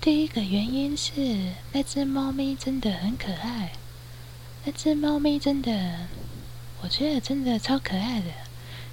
[0.00, 3.72] 第一个原因是那只猫咪真的很可爱，
[4.64, 6.06] 那只猫咪真的，
[6.82, 8.26] 我觉得真的超可爱的。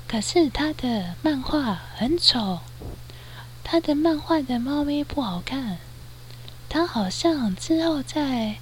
[0.08, 2.60] 可是它的漫画很丑，
[3.64, 5.78] 他的漫画的猫咪不好看，
[6.70, 8.56] 他好像之后在。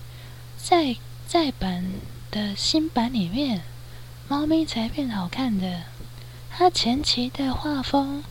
[0.63, 0.95] 在
[1.27, 1.83] 在版
[2.29, 3.63] 的新版里面，
[4.27, 5.85] 猫咪才变好看的。
[6.51, 8.23] 他前期的画风，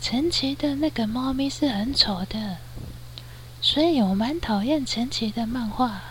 [0.00, 2.56] 前期的那个猫咪是很丑的，
[3.62, 6.02] 所以我蛮讨厌前期的漫画。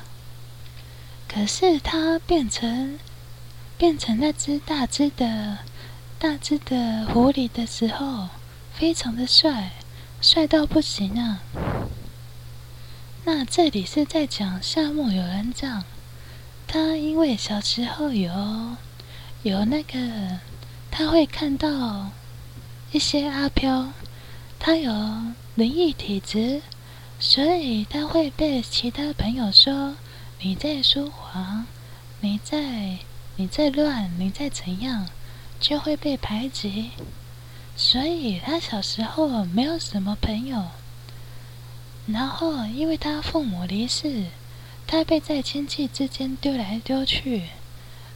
[1.27, 2.97] 可是他变成
[3.77, 5.57] 变成那只大只的
[6.17, 8.29] 大只的狐狸的时候，
[8.73, 9.73] 非常的帅，
[10.19, 11.41] 帅到不行啊！
[13.23, 15.83] 那这里是在讲夏目友人帐，
[16.67, 18.75] 他因为小时候有
[19.43, 20.39] 有那个，
[20.89, 22.09] 他会看到
[22.91, 23.89] 一些阿飘，
[24.57, 24.91] 他有
[25.53, 26.61] 灵异体质，
[27.19, 29.95] 所以他会被其他朋友说
[30.41, 31.67] 你在说谎，
[32.21, 32.97] 你在
[33.35, 35.07] 你在乱，你在怎样，
[35.59, 36.89] 就会被排挤，
[37.77, 40.65] 所以他小时候没有什么朋友。
[42.07, 44.25] 然后，因为他父母离世，
[44.87, 47.49] 他被在亲戚之间丢来丢去，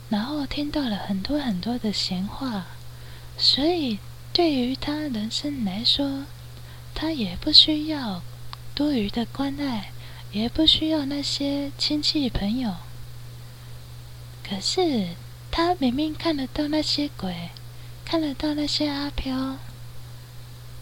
[0.09, 2.66] 然后听到了很多很多的闲话，
[3.38, 3.99] 所以
[4.34, 6.26] 对于他人生来说，
[6.95, 8.22] 他也不需要
[8.74, 9.91] 多余的关爱，
[10.32, 12.76] 也不需要那些亲戚朋友。
[14.41, 15.09] 可是，
[15.51, 17.49] 他明明看得到那些鬼，
[18.12, 19.55] 看得到那些阿飘。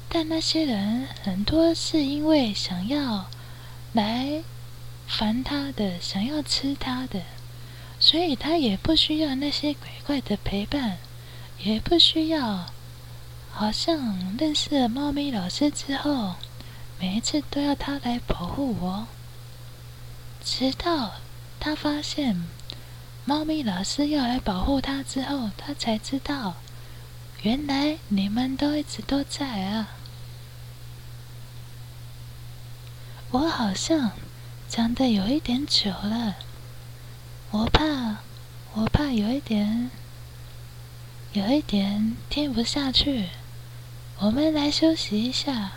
[0.09, 3.29] 但那些人很多是因为想要
[3.93, 4.41] 来
[5.05, 7.21] 烦他的，想要吃他的，
[7.99, 10.97] 所以他也不需要那些鬼怪的陪伴，
[11.59, 12.65] 也不需要。
[13.51, 16.33] 好像认识了猫咪老师之后，
[16.99, 19.05] 每一次都要他来保护我。
[20.43, 21.11] 直到
[21.59, 22.47] 他发现
[23.23, 26.55] 猫咪老师要来保护他之后，他才知道，
[27.41, 29.91] 原来你们都一直都在啊。
[33.31, 34.11] 我好像
[34.67, 36.35] 讲的有一点久了。
[37.51, 38.17] 我怕
[38.73, 39.89] 我怕有一点
[41.31, 43.29] 有一点听不下去。
[44.19, 45.71] 我们来休息一下。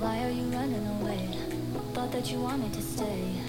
[0.00, 1.28] Why are you running away?
[1.94, 3.45] Thought that you want me to stay.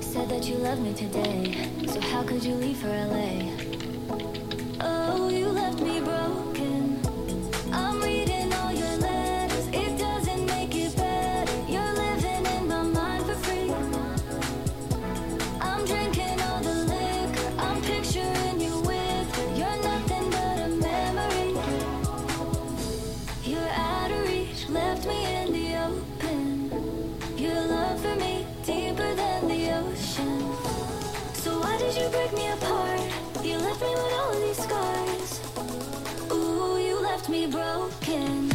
[0.00, 3.50] Said that you loved me today, so how could you leave for LA?
[4.80, 7.00] Oh, you left me broken.
[7.72, 8.31] I'm reading
[31.94, 32.08] You
[37.02, 38.51] left me broken.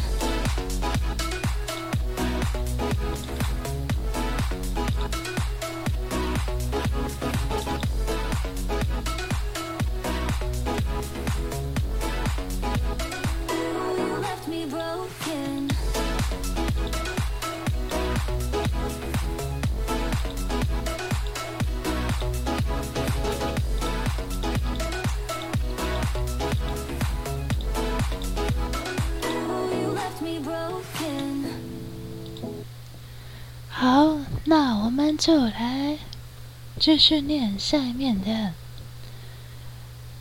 [36.88, 38.53] 继续念下面的。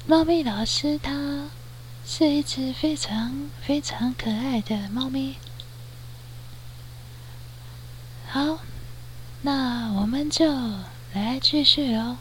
[0.05, 1.49] 猫咪老师，它
[2.05, 5.37] 是一只非常非常可爱的猫咪。
[8.27, 8.59] 好，
[9.43, 10.53] 那我们就
[11.13, 12.17] 来继续喽。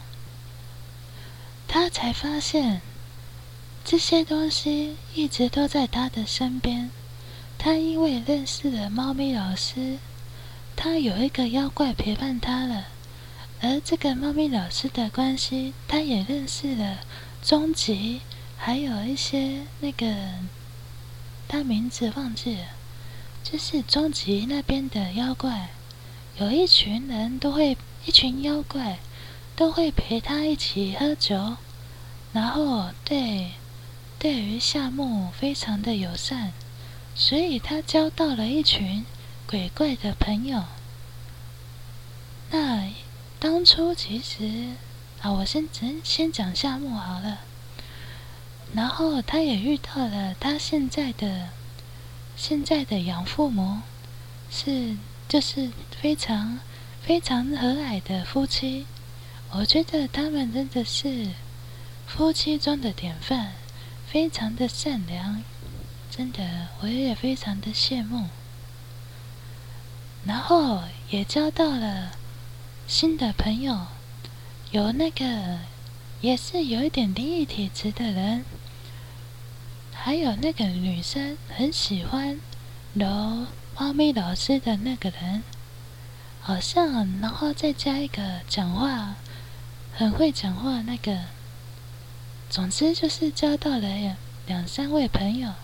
[1.66, 2.80] 他才发现，
[3.84, 6.92] 这些东西一直都在他的身边。
[7.58, 9.98] 他因为认识了猫咪老师，
[10.76, 12.86] 他有一个妖怪陪伴他了。
[13.60, 17.00] 而这个猫咪老师的关系，他也认识了
[17.42, 18.20] 终极，
[18.56, 20.06] 还有一些那个
[21.48, 22.66] 他名字忘记了，
[23.42, 25.70] 就是终极那边的妖怪，
[26.38, 28.98] 有一群人都会，一群妖怪
[29.54, 31.56] 都会陪他一起喝酒，
[32.32, 33.52] 然后对
[34.18, 36.52] 对于夏目非常的友善，
[37.14, 39.06] 所以他交到了一群
[39.46, 40.64] 鬼怪的朋友。
[42.50, 42.90] 那
[43.48, 44.72] 当初其实
[45.22, 47.42] 啊，我先先先讲夏木好了。
[48.74, 51.50] 然后他也遇到了他现在的
[52.34, 53.82] 现在的养父母，
[54.50, 54.96] 是
[55.28, 55.70] 就是
[56.00, 56.58] 非常
[57.00, 58.84] 非常和蔼的夫妻。
[59.52, 61.28] 我觉得他们真的是
[62.04, 63.52] 夫妻中的典范，
[64.08, 65.44] 非常的善良，
[66.10, 68.26] 真的我也非常的羡慕。
[70.24, 72.10] 然后也交到了
[72.86, 73.88] 新的朋友，
[74.70, 75.58] 有那个
[76.20, 78.44] 也是有一点灵异体质的人，
[79.92, 82.40] 还有那个女生很喜欢
[82.94, 85.42] 揉猫咪老师的那个人，
[86.40, 89.16] 好像然后再加一个讲话
[89.92, 91.24] 很会讲话那个，
[92.48, 94.16] 总之就是交到了
[94.46, 95.54] 两三位朋友，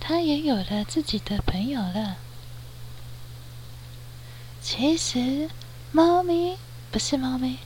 [0.00, 2.16] 他也有了自己的朋友了。
[4.62, 5.50] 其实，
[5.96, 6.58] 猫咪
[6.90, 7.56] 不是猫咪。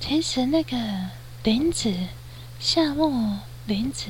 [0.00, 0.76] 其实那个
[1.44, 1.94] 林子，
[2.58, 4.08] 夏目林子，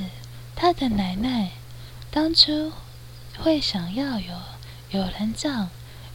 [0.55, 1.51] 他的奶奶
[2.09, 2.71] 当初
[3.37, 4.33] 会想要有
[4.89, 5.69] 有人帐，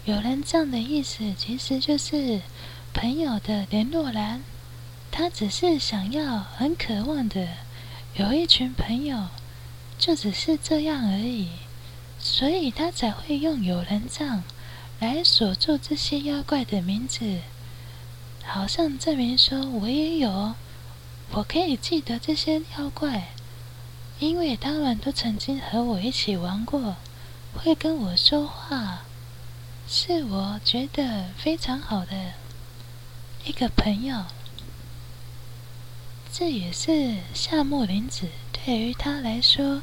[0.05, 2.43] 有人帐的意思其实就是
[2.93, 4.43] 朋友的联络栏。
[5.13, 7.47] 他只是想要很渴望的
[8.17, 9.29] 有一群朋友，
[9.97, 11.51] 就只是这样而已，
[12.19, 14.43] 所以他才会用有人帐。
[15.05, 17.41] 来锁住这些妖怪的名字，
[18.43, 20.55] 好像证明说我也有，
[21.33, 23.29] 我可以记得这些妖怪，
[24.19, 26.97] 因为他们都曾经和我一起玩过，
[27.53, 29.03] 会跟我说话，
[29.87, 32.33] 是我觉得非常好的
[33.45, 34.25] 一个朋友。
[36.33, 39.83] 这也是夏目林子对于他来说，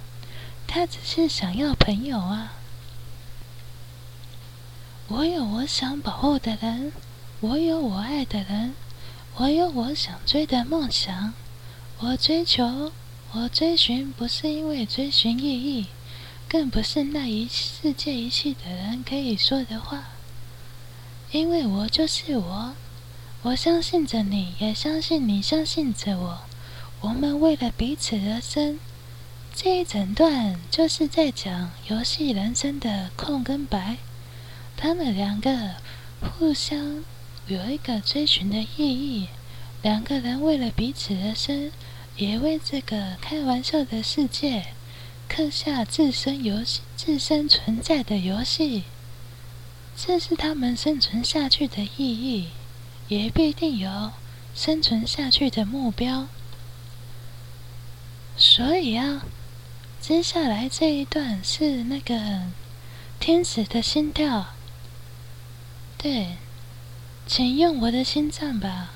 [0.66, 2.54] 他只是想要朋友啊。
[5.14, 6.94] 我有我想保护的人，
[7.42, 8.74] 我有我爱的人，
[9.36, 11.34] 我有我想追的梦想。
[12.00, 12.94] 我追求，
[13.34, 15.88] 我追寻，不是因为追寻意义，
[16.48, 20.06] 更不是那一世界一切的人可以说的话。
[21.32, 22.74] 因为我就是我，
[23.42, 26.40] 我相信着你，也相信你相信着我。
[27.02, 28.80] 我们为了彼此而生。
[29.54, 33.98] 这一整段就是在讲游戏人生的空跟白。
[34.84, 35.76] 他们两个
[36.20, 37.04] 互相
[37.46, 39.28] 有一个追寻的意义，
[39.84, 41.72] 两个人为了彼此而生，
[42.18, 44.74] 也为这个开玩笑的世界
[45.30, 48.86] 刻下自身游戏、自身存在的游戏。
[49.96, 52.48] 这是他们生存下去的意义，
[53.08, 54.14] 也必定有
[54.56, 56.28] 生存下去的目标。
[58.36, 59.22] 所以啊，
[60.00, 62.48] 接下来这一段是那个
[63.20, 64.48] 天使的心跳。
[66.02, 66.36] 对，
[67.28, 68.94] 请用我的心脏吧。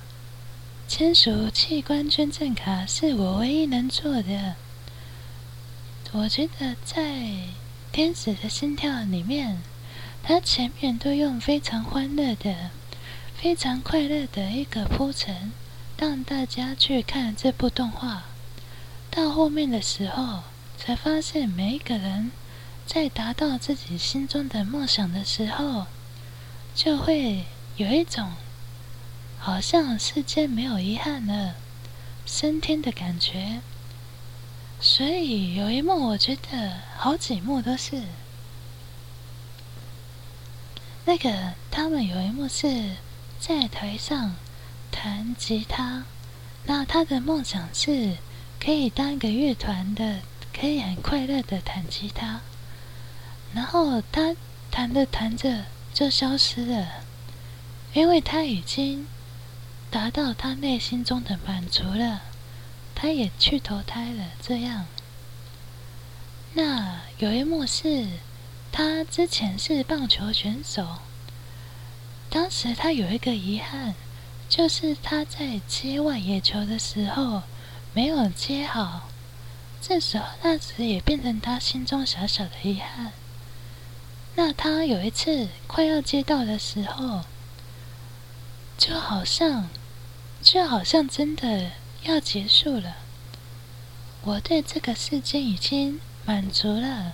[0.87, 4.55] 签署器官捐赠卡是我唯一能做的。
[6.11, 7.03] 我觉得在
[7.91, 9.61] 《天使的心跳》里面，
[10.23, 12.71] 他前面都用非常欢乐的、
[13.35, 15.51] 非常快乐的一个铺陈，
[15.99, 18.23] 让大家去看这部动画。
[19.11, 20.41] 到后面的时候，
[20.75, 22.31] 才发现每一个人
[22.87, 25.85] 在达到自己心中的梦想的时候，
[26.76, 27.45] 就会
[27.78, 28.34] 有一种
[29.39, 31.55] 好像世间没有遗憾了、
[32.26, 33.61] 升天的感觉。
[34.80, 38.03] 所以有一幕，我觉得好几幕都是
[41.05, 42.97] 那个他们有一幕是
[43.39, 44.36] 在台上
[44.91, 46.03] 弹吉他，
[46.65, 48.17] 那他的梦想是
[48.59, 50.19] 可以当一个乐团的。
[50.57, 52.39] 可以很快乐的弹吉他，
[53.53, 54.34] 然后他
[54.71, 55.65] 弹着弹着
[55.95, 57.05] 就消失了，
[57.93, 59.07] 因为他已经
[59.89, 62.23] 达到他内心中的满足了，
[62.93, 64.25] 他也去投胎了。
[64.41, 64.87] 这样，
[66.55, 68.09] 那有一幕是
[68.73, 70.97] 他之前是棒球选手，
[72.29, 73.95] 当时他有一个遗憾，
[74.49, 77.43] 就是他在接外野球的时候
[77.93, 79.07] 没有接好。
[79.81, 83.13] 这时候，那时也变成他心中小小的遗憾。
[84.36, 87.21] 那他有一次快要接到的时候，
[88.77, 89.69] 就好像，
[90.41, 91.71] 就好像真的
[92.03, 92.97] 要结束了。
[94.23, 97.13] 我对这个世界已经满足了。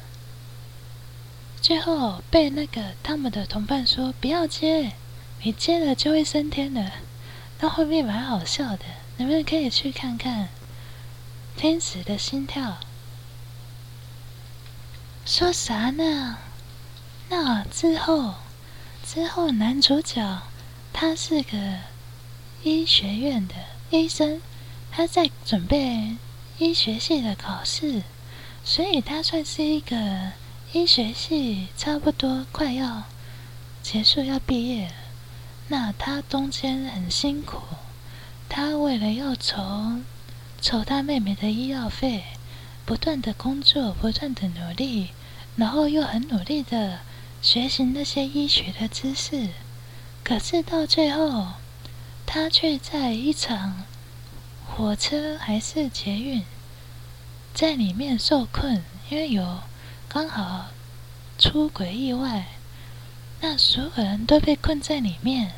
[1.62, 4.94] 最后被那个他们的同伴说不要接，
[5.44, 6.92] 你接了就会升天了。
[7.60, 8.86] 那后面蛮好笑的，
[9.18, 10.50] 你们可以去看看。
[11.56, 12.80] 天使的心跳，
[15.24, 16.40] 说啥呢？
[17.34, 18.34] 那之后，
[19.06, 20.42] 之后男主角
[20.92, 21.80] 他是个
[22.62, 23.56] 医学院的
[23.90, 24.42] 医生，
[24.92, 26.18] 他在准备
[26.58, 28.04] 医学系的考试，
[28.66, 30.34] 所以他算是一个
[30.74, 33.04] 医学系差不多快要
[33.82, 34.92] 结束要毕业。
[35.70, 37.62] 那他中间很辛苦，
[38.50, 40.02] 他为了要筹
[40.60, 42.26] 筹他妹妹的医药费，
[42.84, 45.12] 不断的工作，不断的努力，
[45.56, 47.00] 然后又很努力的
[47.42, 49.50] 学习那些医学的知识。
[50.24, 51.54] 可是到最后，
[52.26, 53.84] 他却在一场
[54.68, 56.44] 火车还是捷运，
[57.54, 59.60] 在里面受困，因为有
[60.08, 60.68] 刚好
[61.40, 62.48] 出轨意外，
[63.40, 65.54] 那所有人都被困在里面。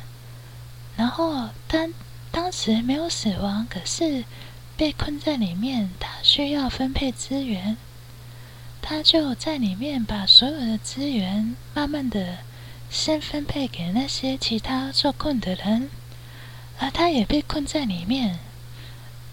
[0.96, 1.88] 然后他
[2.30, 4.24] 当时没有死亡，可是。
[4.76, 7.76] 被困在里面，他需要分配资源，
[8.86, 12.40] 他就在里面把所有的资源慢慢的
[12.90, 15.88] 先分配给那些其他受困的人，
[16.78, 18.38] 而他也被困在里面，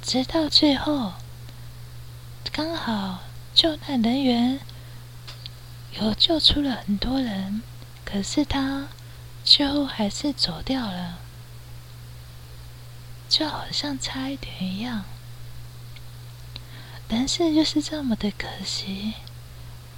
[0.01, 1.15] 直到最后，
[2.53, 3.23] 刚好
[3.53, 4.61] 救难人员
[5.99, 7.61] 有救出了很多人，
[8.05, 8.87] 可是他
[9.43, 11.19] 最后还是走掉了，
[13.27, 15.03] 就好像差一点一样。
[17.09, 19.15] 人世就是这么的可惜，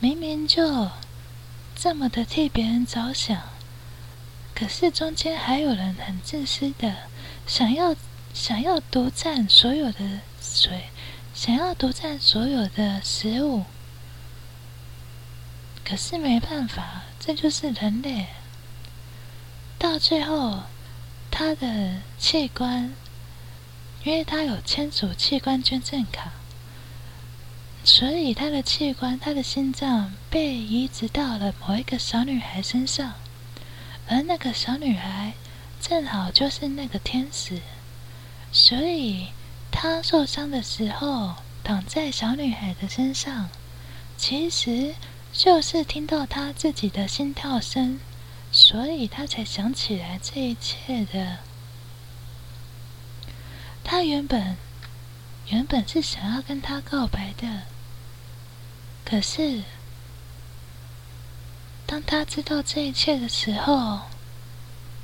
[0.04, 0.90] 明明就
[1.78, 3.42] 这么的替别人着想，
[4.54, 6.94] 可是中间还有人很自私的，
[7.48, 7.96] 想要
[8.34, 10.90] 想要独占所有的水，
[11.34, 13.64] 想要独占所有的食物，
[15.86, 18.28] 可是没办法，这就是人类。
[19.80, 20.64] 到最后，
[21.32, 22.94] 他的器官，
[24.04, 26.34] 因为他有签署器官捐赠卡。
[27.86, 33.14] 所以他的器官，他的心脏被移植到了某一个小女孩身上，
[34.08, 35.34] 而那个小女孩
[35.82, 37.62] 正好就是那个天使，
[38.54, 39.28] 所以
[39.70, 43.50] 他受伤的时候躺在小女孩的身上，
[44.16, 44.96] 其实
[45.34, 48.00] 就是听到他自己的心跳声，
[48.50, 51.40] 所以他才想起来这一切的。
[53.84, 54.56] 他原本
[55.50, 57.73] 原本是想要跟他告白的。
[59.06, 59.64] 可是，
[61.86, 64.02] 当他知道这一切的时候，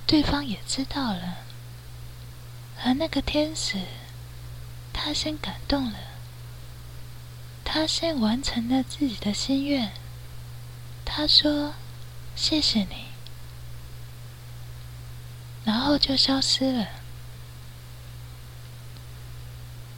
[0.07, 1.37] 对方也知道了。
[2.83, 3.77] 而那个天使，
[4.93, 5.99] 他先感动了，
[7.63, 9.91] 他先完成了自己的心愿。
[11.05, 11.73] 他说
[12.35, 13.05] ：“谢谢你。”
[15.65, 16.87] 然后就消失了。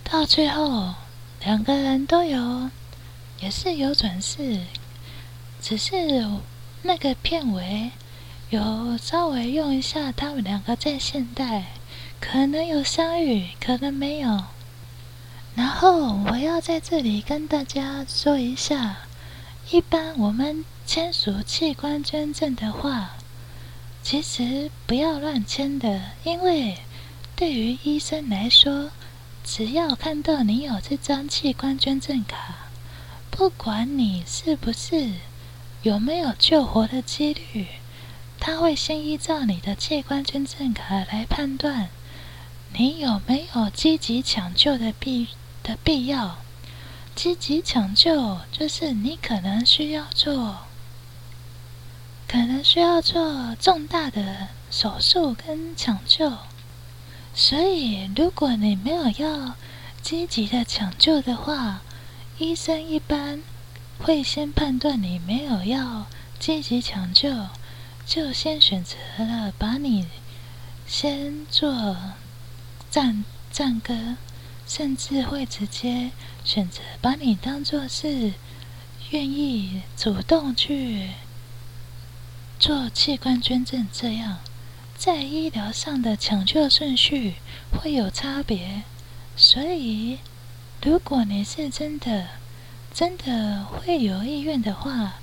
[0.03, 0.95] 到最后，
[1.41, 2.71] 两个人都有。
[3.41, 4.61] 也是有转世，
[5.61, 5.95] 只是
[6.83, 7.91] 那个片尾
[8.49, 11.65] 有稍微用一下他们两个在现代，
[12.19, 14.43] 可能有相遇，可能没有。
[15.55, 18.97] 然后我要在这里跟大家说一下，
[19.71, 23.15] 一般我们签署器官捐赠的话，
[24.03, 26.77] 其实不要乱签的，因为
[27.35, 28.91] 对于医生来说，
[29.43, 32.60] 只要看到你有这张器官捐赠卡，
[33.31, 35.13] 不管你是不是
[35.81, 37.65] 有没有救活的几率，
[38.39, 41.89] 他会先依照你的器官捐赠卡来判断
[42.73, 45.29] 你有没有积极抢救的必
[45.63, 46.37] 的必要。
[47.15, 50.59] 积极抢救就是你可能需要做，
[52.27, 56.31] 可能需要做重大的手术跟抢救。
[57.33, 59.55] 所以，如果你没有要
[60.01, 61.81] 积极的抢救的话，
[62.41, 63.39] 医生一般
[63.99, 66.07] 会先判断你没有要
[66.39, 67.49] 积极抢救，
[68.03, 70.07] 就先选择了把你
[70.87, 71.95] 先做
[72.89, 74.15] 暂暂割，
[74.65, 76.09] 甚至会直接
[76.43, 78.33] 选择把你当做是
[79.11, 81.11] 愿意主动去
[82.57, 84.39] 做器官捐赠这样。
[84.97, 87.35] 在医疗上的抢救顺序
[87.71, 88.81] 会有差别，
[89.35, 90.17] 所以
[90.83, 92.27] 如果你是真的、
[92.91, 95.13] 真的会有意愿的话，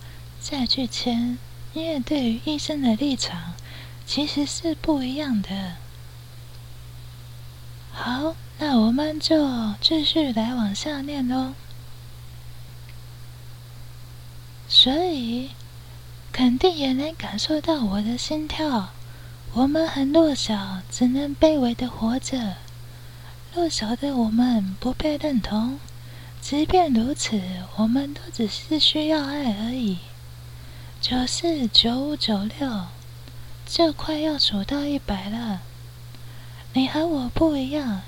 [0.40, 1.36] 再去签，
[1.72, 3.54] 因为对于医生的立场
[4.06, 5.76] 其实是不一样的。
[7.92, 11.54] 好，那我们就继续来往下念喽。
[14.68, 15.50] 所以
[16.30, 18.90] 肯定也能感受到我的心跳。
[19.54, 22.54] 我们很弱小，只能卑微的活着。
[23.58, 25.80] 弱小的我们不被认同，
[26.40, 27.42] 即便如此，
[27.74, 29.98] 我们都只是需要爱而已。
[31.00, 32.86] 九四九五九六，
[33.66, 35.60] 就快要数到一百了。
[36.74, 38.02] 你和我不一样，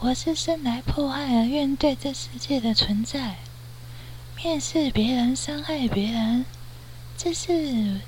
[0.00, 3.36] 我是生来迫害而怨对这世界的存在，
[4.36, 6.44] 蔑视别人，伤害别人，
[7.16, 8.02] 这是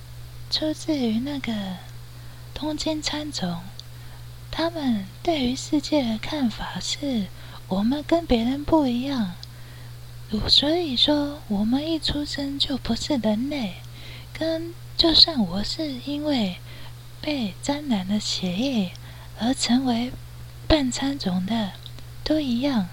[0.51, 1.55] 出自于那个。
[2.53, 3.61] 东京参总，
[4.55, 7.27] 他们对于世界的看法是
[7.69, 9.33] 我们跟别人不一样，
[10.47, 13.77] 所以说我们一出生就不是人类，
[14.33, 16.57] 跟就算我是因为
[17.23, 18.93] 被沾染了血液
[19.41, 20.13] 而成为
[20.69, 21.73] 半餐种的，
[22.23, 22.89] 都一样。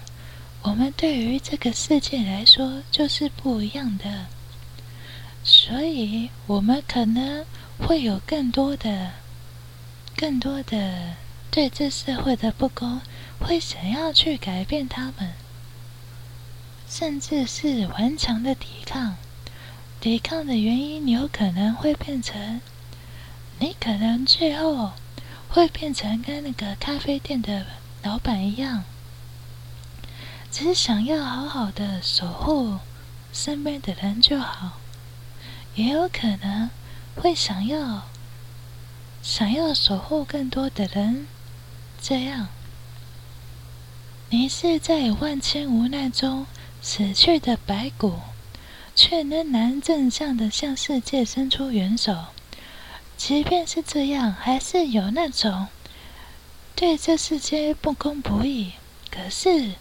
[0.62, 4.26] 我们对于这个世界来说就是不一样的，
[5.44, 7.44] 所以我们可能
[7.78, 9.10] 会有更多的。
[10.16, 11.14] 更多的
[11.50, 13.00] 对这社会的不公，
[13.40, 15.32] 会想要去改变他们，
[16.88, 19.16] 甚至是顽强的抵抗。
[19.98, 22.60] 抵抗的原因有可能会变成，
[23.58, 24.92] 你可能最后
[25.48, 27.66] 会变成跟那个咖啡店的
[28.04, 28.84] 老板一样，
[30.52, 32.78] 只是想要好好的守护
[33.32, 34.78] 身边的人就好，
[35.74, 36.70] 也有可能
[37.16, 38.02] 会想要。
[39.22, 41.26] 想要守护更多的人，
[42.02, 42.48] 这样，
[44.30, 46.46] 你是在万千无奈中
[46.80, 48.14] 死去的白骨，
[48.96, 52.26] 却仍然正向的向世界伸出援手。
[53.16, 55.68] 即便是这样，还是有那种
[56.74, 58.72] 对这世界不公不义，
[59.10, 59.72] 可是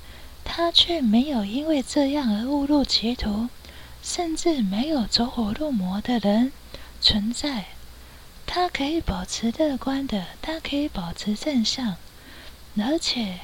[0.43, 3.47] 他却没有因为这样而误入歧途，
[4.03, 6.51] 甚至没有走火入魔的人
[6.99, 7.67] 存在。
[8.45, 11.95] 他可以保持乐观的，他可以保持正向，
[12.81, 13.39] 而且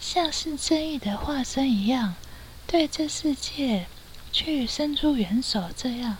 [0.00, 2.14] 像是正义的化身一样，
[2.66, 3.86] 对这世界
[4.32, 5.70] 去伸出援手。
[5.76, 6.16] 这样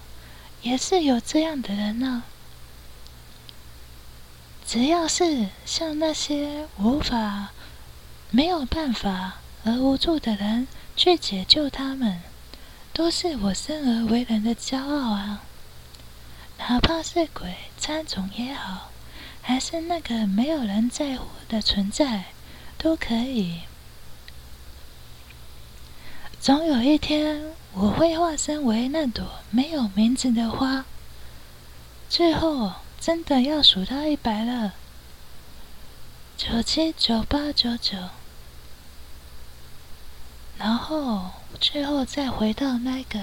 [0.62, 2.22] 也是有这样的人呢。
[4.66, 7.52] 只要是像那些无法、
[8.30, 9.34] 没有办法
[9.64, 12.22] 而无助的人去解救他们，
[12.92, 15.42] 都是我生而为人的骄傲啊！
[16.56, 18.90] 哪怕是鬼苍虫也好，
[19.42, 22.24] 还是那个没有人在乎的存在，
[22.84, 23.60] 都可以。
[26.38, 30.84] 总有一天，我会化身为那朵没有名字的花。
[32.10, 34.74] 最后，真的要数到一百了，
[36.36, 37.96] 九七九八九九，
[40.58, 43.18] 然后最后再回到那个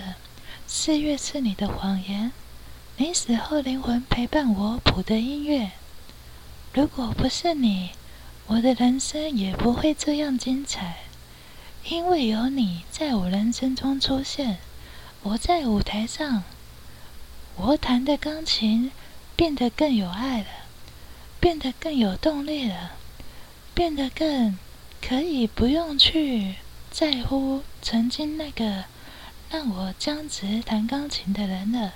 [0.66, 2.32] 四月是你的谎言。
[2.97, 5.74] 你死后灵魂陪伴我谱的音乐，
[6.74, 7.91] 如果不是你，
[8.51, 10.97] 我的人生也不会这样精彩。
[11.85, 14.57] 因为有你在我人生中出现，
[15.23, 16.43] 我在舞台上，
[17.55, 18.91] 我弹的钢琴
[19.37, 20.47] 变得更有爱了，
[21.39, 22.91] 变得更有动力了，
[23.73, 24.59] 变得更
[25.01, 26.55] 可以不用去
[26.91, 28.83] 在乎曾经那个
[29.49, 31.93] 让我僵直弹钢琴的人了。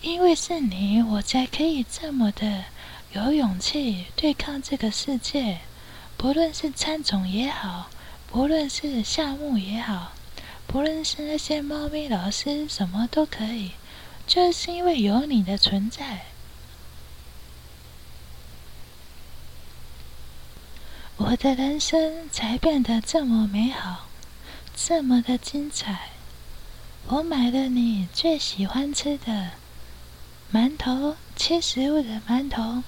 [0.00, 2.64] 因为是你，我才可以这么的
[3.12, 5.60] 有勇气对抗这个世界，
[6.18, 7.88] 不论是参种也好，
[8.26, 10.12] 不论是夏目也好，
[10.66, 13.72] 不论是那些猫咪老师，什么都可以，
[14.26, 16.26] 就是因为有你的存在，
[21.16, 24.06] 我的人生才变得这么美好，
[24.76, 26.10] 这么的精彩。
[27.06, 29.52] 我买了你最喜欢吃的
[30.52, 32.82] 馒头，切食物的馒头。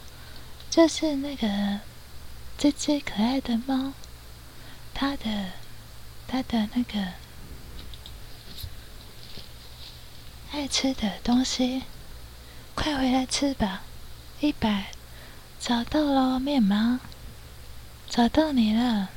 [0.71, 1.81] 就是那个
[2.57, 3.93] 这只可爱的猫，
[4.95, 5.51] 它的
[6.29, 7.15] 它的那个
[10.53, 11.83] 爱吃的东西，
[12.77, 13.83] 快回来吃吧！
[14.39, 14.93] 一百，
[15.59, 17.01] 找到了面包，
[18.09, 19.11] 找到你了。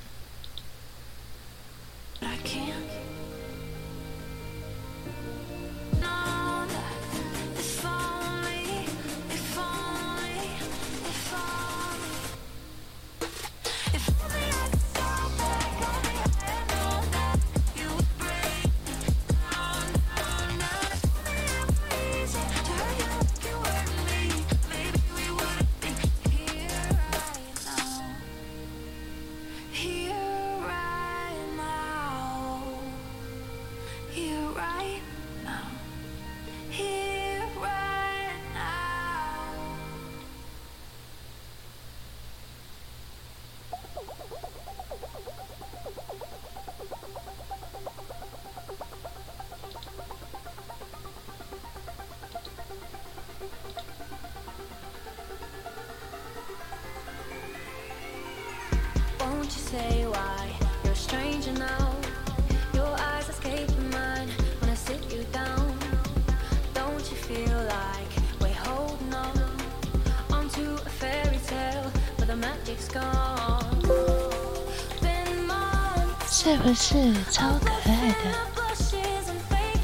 [76.30, 78.24] 是不是超可爱的？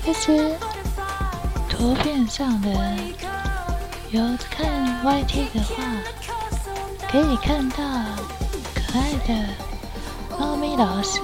[0.02, 0.54] 其实
[1.68, 2.70] 图片上的
[4.10, 5.74] 有看 YT 的话，
[7.10, 7.76] 可以看到
[8.74, 9.34] 可爱的
[10.49, 11.21] 猫咪老师。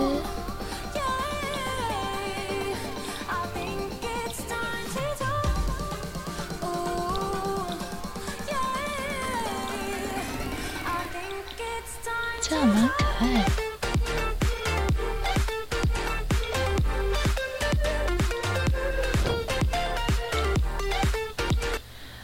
[12.40, 13.46] 这样蛮可爱。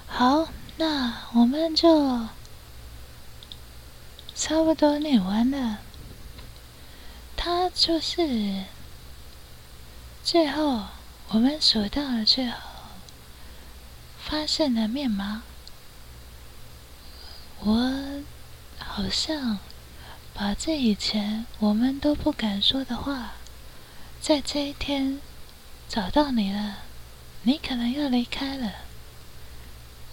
[0.05, 0.47] 好，
[0.77, 2.19] 那我们就
[4.35, 5.79] 差不多念完了。
[7.81, 8.65] 就是
[10.23, 10.83] 最后
[11.29, 12.59] 我们数到了最后
[14.19, 15.41] 发现了面盲。
[17.61, 18.21] 我
[18.77, 19.57] 好像。
[20.33, 23.33] 把这以前我们都不敢说的话，
[24.21, 25.19] 在这一天
[25.89, 26.77] 找到你了，
[27.43, 28.71] 你可能要离开了，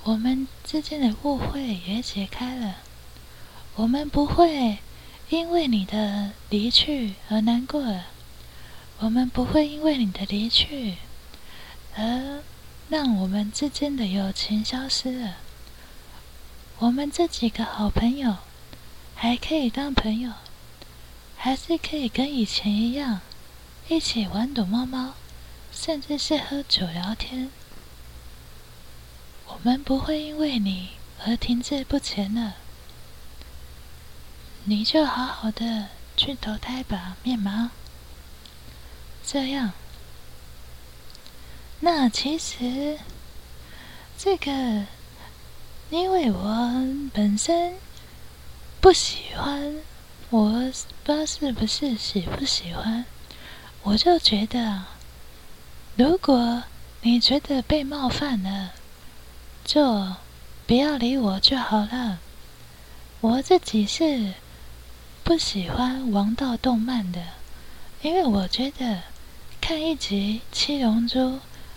[0.03, 2.79] 我们之间的误会也解开了，
[3.77, 4.79] 我们不会
[5.31, 8.07] 因为你的离去而难过了，
[9.01, 10.97] 我们不会因为你的离去
[11.97, 12.43] 而
[12.89, 15.37] 让我们之间的友情消失了，
[16.79, 18.37] 我们这几个好朋友。
[19.20, 20.33] 还可以当朋友，
[21.37, 23.20] 还是可以跟以前一样，
[23.89, 25.14] 一起玩躲猫猫，
[25.72, 27.51] 甚至是喝酒聊天。
[29.49, 30.91] 我们不会因为你
[31.26, 32.55] 而停滞不前了。
[34.65, 35.87] 你就好好的
[36.17, 37.71] 去投胎吧，面盲。
[39.25, 39.73] 这样，
[41.81, 42.99] 那其实
[44.17, 44.87] 这个，
[45.91, 46.71] 因为我
[47.13, 47.75] 本身。
[48.81, 49.75] 不喜欢，
[50.31, 53.05] 我不知道是不是喜不喜欢，
[53.83, 54.85] 我就觉得，
[55.97, 56.63] 如果
[57.01, 58.71] 你觉得被冒犯了，
[59.65, 60.15] 就
[60.65, 62.21] 不要理我就好了。
[63.21, 64.33] 我自己是
[65.29, 67.22] 不喜欢王道动漫的，
[68.01, 69.03] 因为我觉得
[69.61, 71.18] 看一集《七龙珠》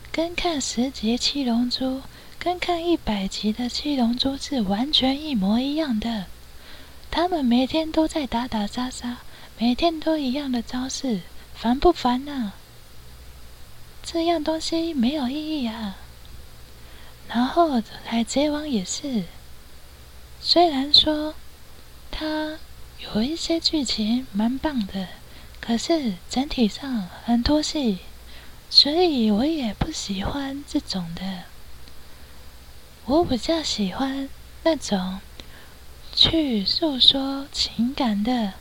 [0.09, 1.97] 跟看十集《七龙珠》
[2.39, 6.27] 跟看一百集的《七龙珠》是完全一模一样的。
[7.11, 9.17] 他们每天都在打打杀杀，
[9.57, 11.19] 每天都一样的招式，
[11.53, 12.53] 烦不烦呐？
[14.01, 15.97] 这样东西没有意义啊。
[17.27, 19.25] 然后海贼王也是，
[20.39, 21.35] 虽然说
[22.09, 22.57] 他
[23.03, 25.07] 有一些剧情蛮棒的，
[25.59, 27.99] 可是整体上很拖戏，
[28.69, 31.43] 所以我也不喜欢这种的。
[33.05, 34.29] 我比较喜欢
[34.63, 35.19] 那种。
[36.13, 38.51] 去诉说情感的，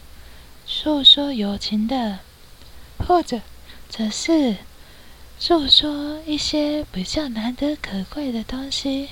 [0.64, 2.20] 诉说友情的，
[2.96, 3.40] 或者
[3.88, 4.58] 只是
[5.36, 9.08] 诉说一些比较难得可贵的东西，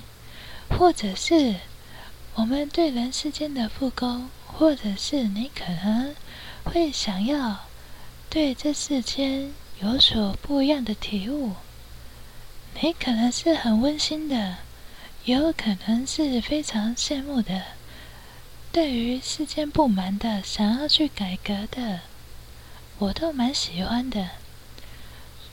[0.70, 1.56] 或者是
[2.36, 6.16] 我们对人世间的不公，或者是你可能
[6.64, 7.60] 会想要
[8.28, 11.52] 对这世间有所不一样的体悟。
[12.80, 14.56] 你可能是很温馨的，
[15.24, 17.62] 也有可能是非常羡慕的。
[18.72, 22.00] 对于世间不满的，想要去改革的，
[22.98, 24.30] 我都蛮喜欢的。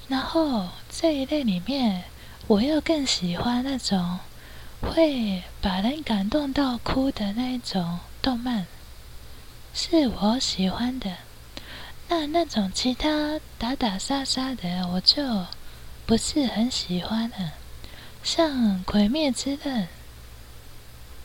[0.07, 2.05] 然后这一类里面，
[2.47, 4.19] 我又更喜欢那种
[4.81, 8.65] 会把人感动到哭的那一种动漫，
[9.75, 11.11] 是我喜欢的。
[12.07, 15.45] 那那种其他打打杀杀的，我就。
[16.07, 17.53] 不是很喜欢了，
[18.21, 18.47] 像
[18.83, 19.81] 《鬼灭之刃》，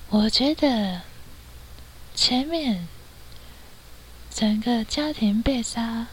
[0.09, 1.03] 我觉得
[2.15, 2.89] 前面
[4.31, 6.07] 整个家庭被杀，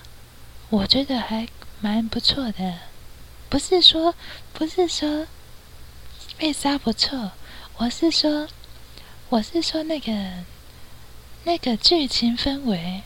[0.69, 1.47] 我觉得还
[1.79, 2.77] 蛮不错的。
[3.47, 4.13] 不是说
[4.51, 5.25] 不是说
[6.37, 7.31] 被杀不错，
[7.77, 8.49] 我是说
[9.29, 10.11] 我是说那个
[11.47, 13.03] 那个剧情氛围，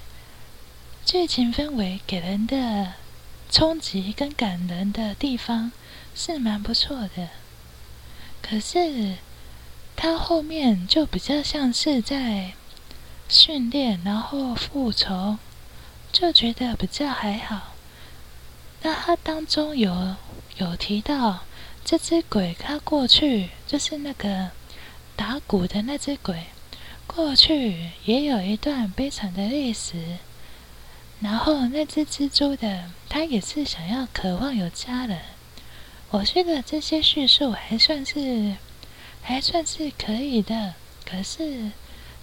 [1.05, 2.93] 剧情氛围给人的。
[3.51, 5.73] 冲击跟感人的地方
[6.15, 7.27] 是蛮不错的，
[8.41, 9.17] 可是
[9.95, 12.53] 他后面就比较像是在
[13.27, 15.37] 训练，然后复仇，
[16.13, 17.73] 就觉得比较还好。
[18.83, 20.15] 那他当中有
[20.55, 21.41] 有提到
[21.83, 24.51] 这只鬼，他过去就是那个
[25.17, 26.45] 打鼓的那只鬼，
[27.14, 30.18] 过去也有一段悲惨的历史。
[31.20, 35.20] 然后那只蜘蛛的，它也是想要渴望有家人。
[36.12, 38.55] 我觉得这些叙述还算是
[39.22, 41.72] 还算是可以的，可是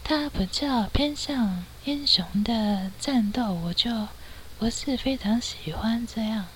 [0.02, 4.08] 它比较偏向英雄的战斗，我就
[4.58, 6.46] 不是非常喜欢这样。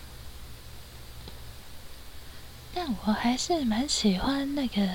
[2.74, 4.88] 但我还是蛮喜欢那个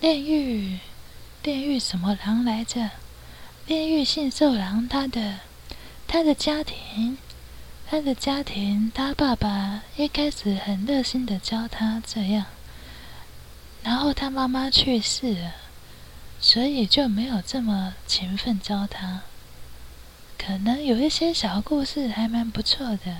[0.00, 0.78] 炼狱
[1.42, 2.90] 炼狱什么狼来着？
[3.66, 5.40] 炼狱信兽狼，他的。
[6.12, 7.18] 他的家庭，
[7.88, 12.46] 他的家庭，他爸爸一开始很热心的教他这样，
[13.84, 15.52] 然后他妈妈去世了，
[16.40, 19.20] 所以就没有这么勤奋教他。
[20.36, 23.18] 可能有一些小故事还蛮不错的，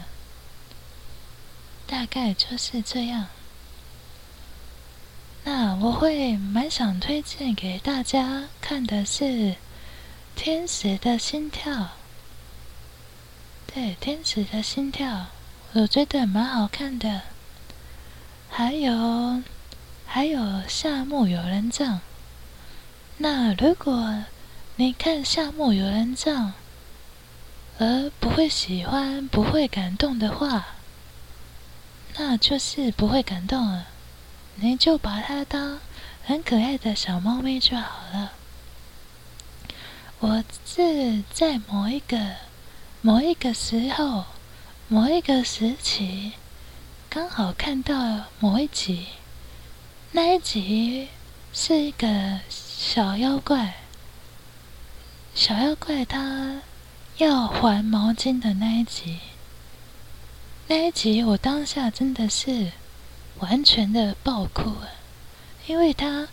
[1.86, 3.28] 大概就是这样。
[5.52, 9.24] 那我会蛮想推荐给大家看的是
[10.36, 11.72] 《天使的心跳》。
[13.66, 15.26] 对，天使的心跳，
[15.72, 17.22] 我觉得蛮好看的。
[18.48, 19.42] 还有，
[20.06, 22.00] 还有夏目友人帐。
[23.16, 24.22] 那如果
[24.76, 26.52] 你看夏目友人帐，
[27.80, 30.76] 而不会喜欢、不会感动的话，
[32.16, 33.88] 那就是不会感动了。
[34.60, 35.80] 你就把它当
[36.24, 38.32] 很可爱的小猫咪就好了。
[40.20, 42.16] 我是在某一个。
[43.02, 44.26] 某一个时候，
[44.86, 46.32] 某一个时期，
[47.08, 49.06] 刚好看到某一集，
[50.12, 51.08] 那一集
[51.50, 53.76] 是一个小妖怪，
[55.34, 56.60] 小妖怪他
[57.16, 59.20] 要还毛巾的那一集，
[60.66, 62.72] 那一集我当下真的是
[63.40, 64.88] 完全的爆哭啊，
[65.66, 66.28] 因为他，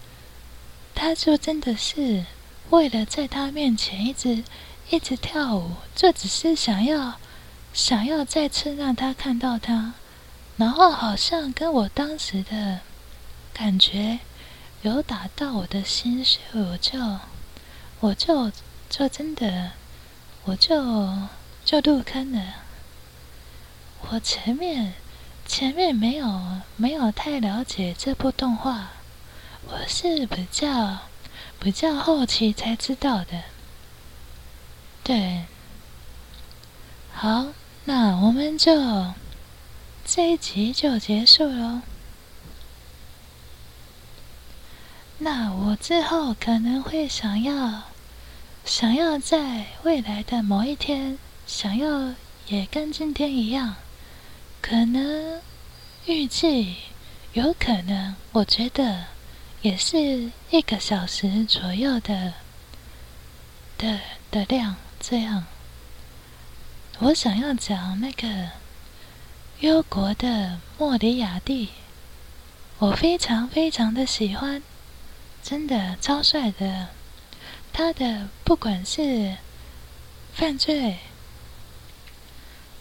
[0.96, 2.26] 他就真的是
[2.70, 4.44] 为了在他面前一直。
[4.90, 7.20] 一直跳舞，就只是想要，
[7.74, 9.96] 想要再次让他看到他，
[10.56, 12.80] 然后好像跟我当时的
[13.54, 14.20] 感觉
[14.84, 17.20] 有打到我的心，所以我就，
[18.00, 18.50] 我就，
[18.90, 19.72] 就真的，
[20.46, 21.14] 我就
[21.66, 22.42] 就入坑了。
[24.10, 24.94] 我前面
[25.48, 28.90] 前面没有没有太了解这部动画，
[29.68, 31.00] 我是比较
[31.60, 33.44] 比较后期才知道的。
[35.04, 35.46] 对，
[37.14, 37.48] 好，
[37.86, 39.14] 那我们就
[40.06, 41.82] 这一集就结束喽。
[45.20, 47.84] 那我之后可能会想要，
[48.66, 51.18] 想要在未来的某一天，
[51.48, 52.14] 想要
[52.48, 53.78] 也跟今天一样，
[54.62, 55.42] 可能
[56.06, 56.76] 预计
[57.34, 59.06] 有可能，我觉得
[59.62, 62.34] 也是一个小时左右的
[63.78, 64.00] 的
[64.30, 64.76] 的量。
[65.00, 65.46] 这样，
[67.00, 68.50] 我想要讲那个
[69.60, 71.70] 忧国的莫里亚蒂，
[72.80, 74.62] 我非常非常的喜欢，
[75.44, 76.88] 真的超帅的。
[77.72, 79.38] 他的不管是
[80.34, 80.98] 犯罪、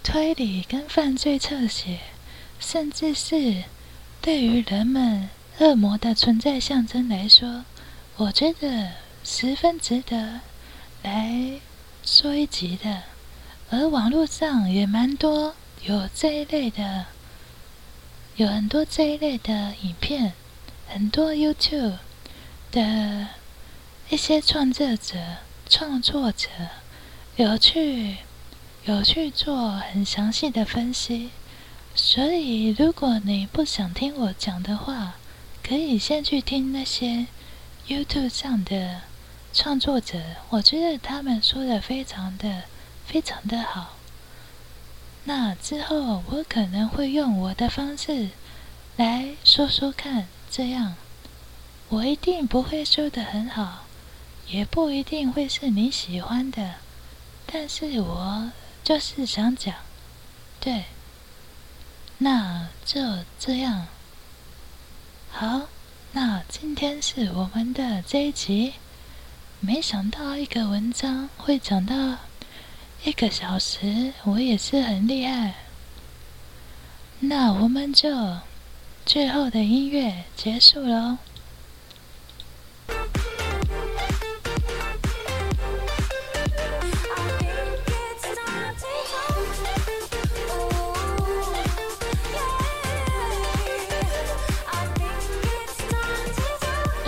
[0.06, 1.98] 推理跟犯罪侧写，
[2.60, 3.64] 甚至是
[4.22, 5.28] 对于人们
[5.58, 7.64] 恶魔的存在象征来说，
[8.16, 8.92] 我觉得
[9.24, 10.42] 十分值得
[11.02, 11.60] 来
[12.04, 13.02] 说一集的。
[13.68, 17.06] 而网络上也蛮多有这一类的，
[18.36, 20.34] 有很多这一类的影片，
[20.86, 21.96] 很多 YouTube
[22.70, 23.26] 的
[24.08, 25.16] 一些创作者、
[25.68, 26.48] 创作者
[27.34, 28.18] 有去
[28.86, 31.30] 有去做很详细的分析。
[31.94, 35.14] 所以，如果你不想听我讲的话，
[35.62, 37.26] 可以先去听那些
[37.86, 39.02] YouTube 上的
[39.52, 40.18] 创作者，
[40.48, 42.64] 我觉得他们说的非常的。
[43.06, 43.92] 非常的好。
[45.26, 48.30] 那之后，我可能会用我的方式
[48.96, 50.96] 来说说看，这样
[51.88, 53.84] 我一定不会说的很好，
[54.48, 56.74] 也不一定会是你喜欢的。
[57.46, 58.50] 但是我
[58.86, 59.74] 就是想讲，
[60.60, 60.84] 对，
[62.18, 63.00] 那就
[63.36, 63.88] 这样。
[65.28, 65.62] 好，
[66.12, 68.74] 那今天是我们的这一集。
[69.58, 72.18] 没想到一个文章会讲到。
[73.02, 75.54] 一个小时，我也是很厉害。
[77.18, 78.38] 那我们就
[79.04, 81.18] 最后的音乐结束喽。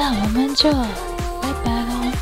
[0.01, 2.13] 那我们就拜拜喽。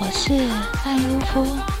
[0.00, 0.32] 我是
[0.82, 1.77] 爱如夫。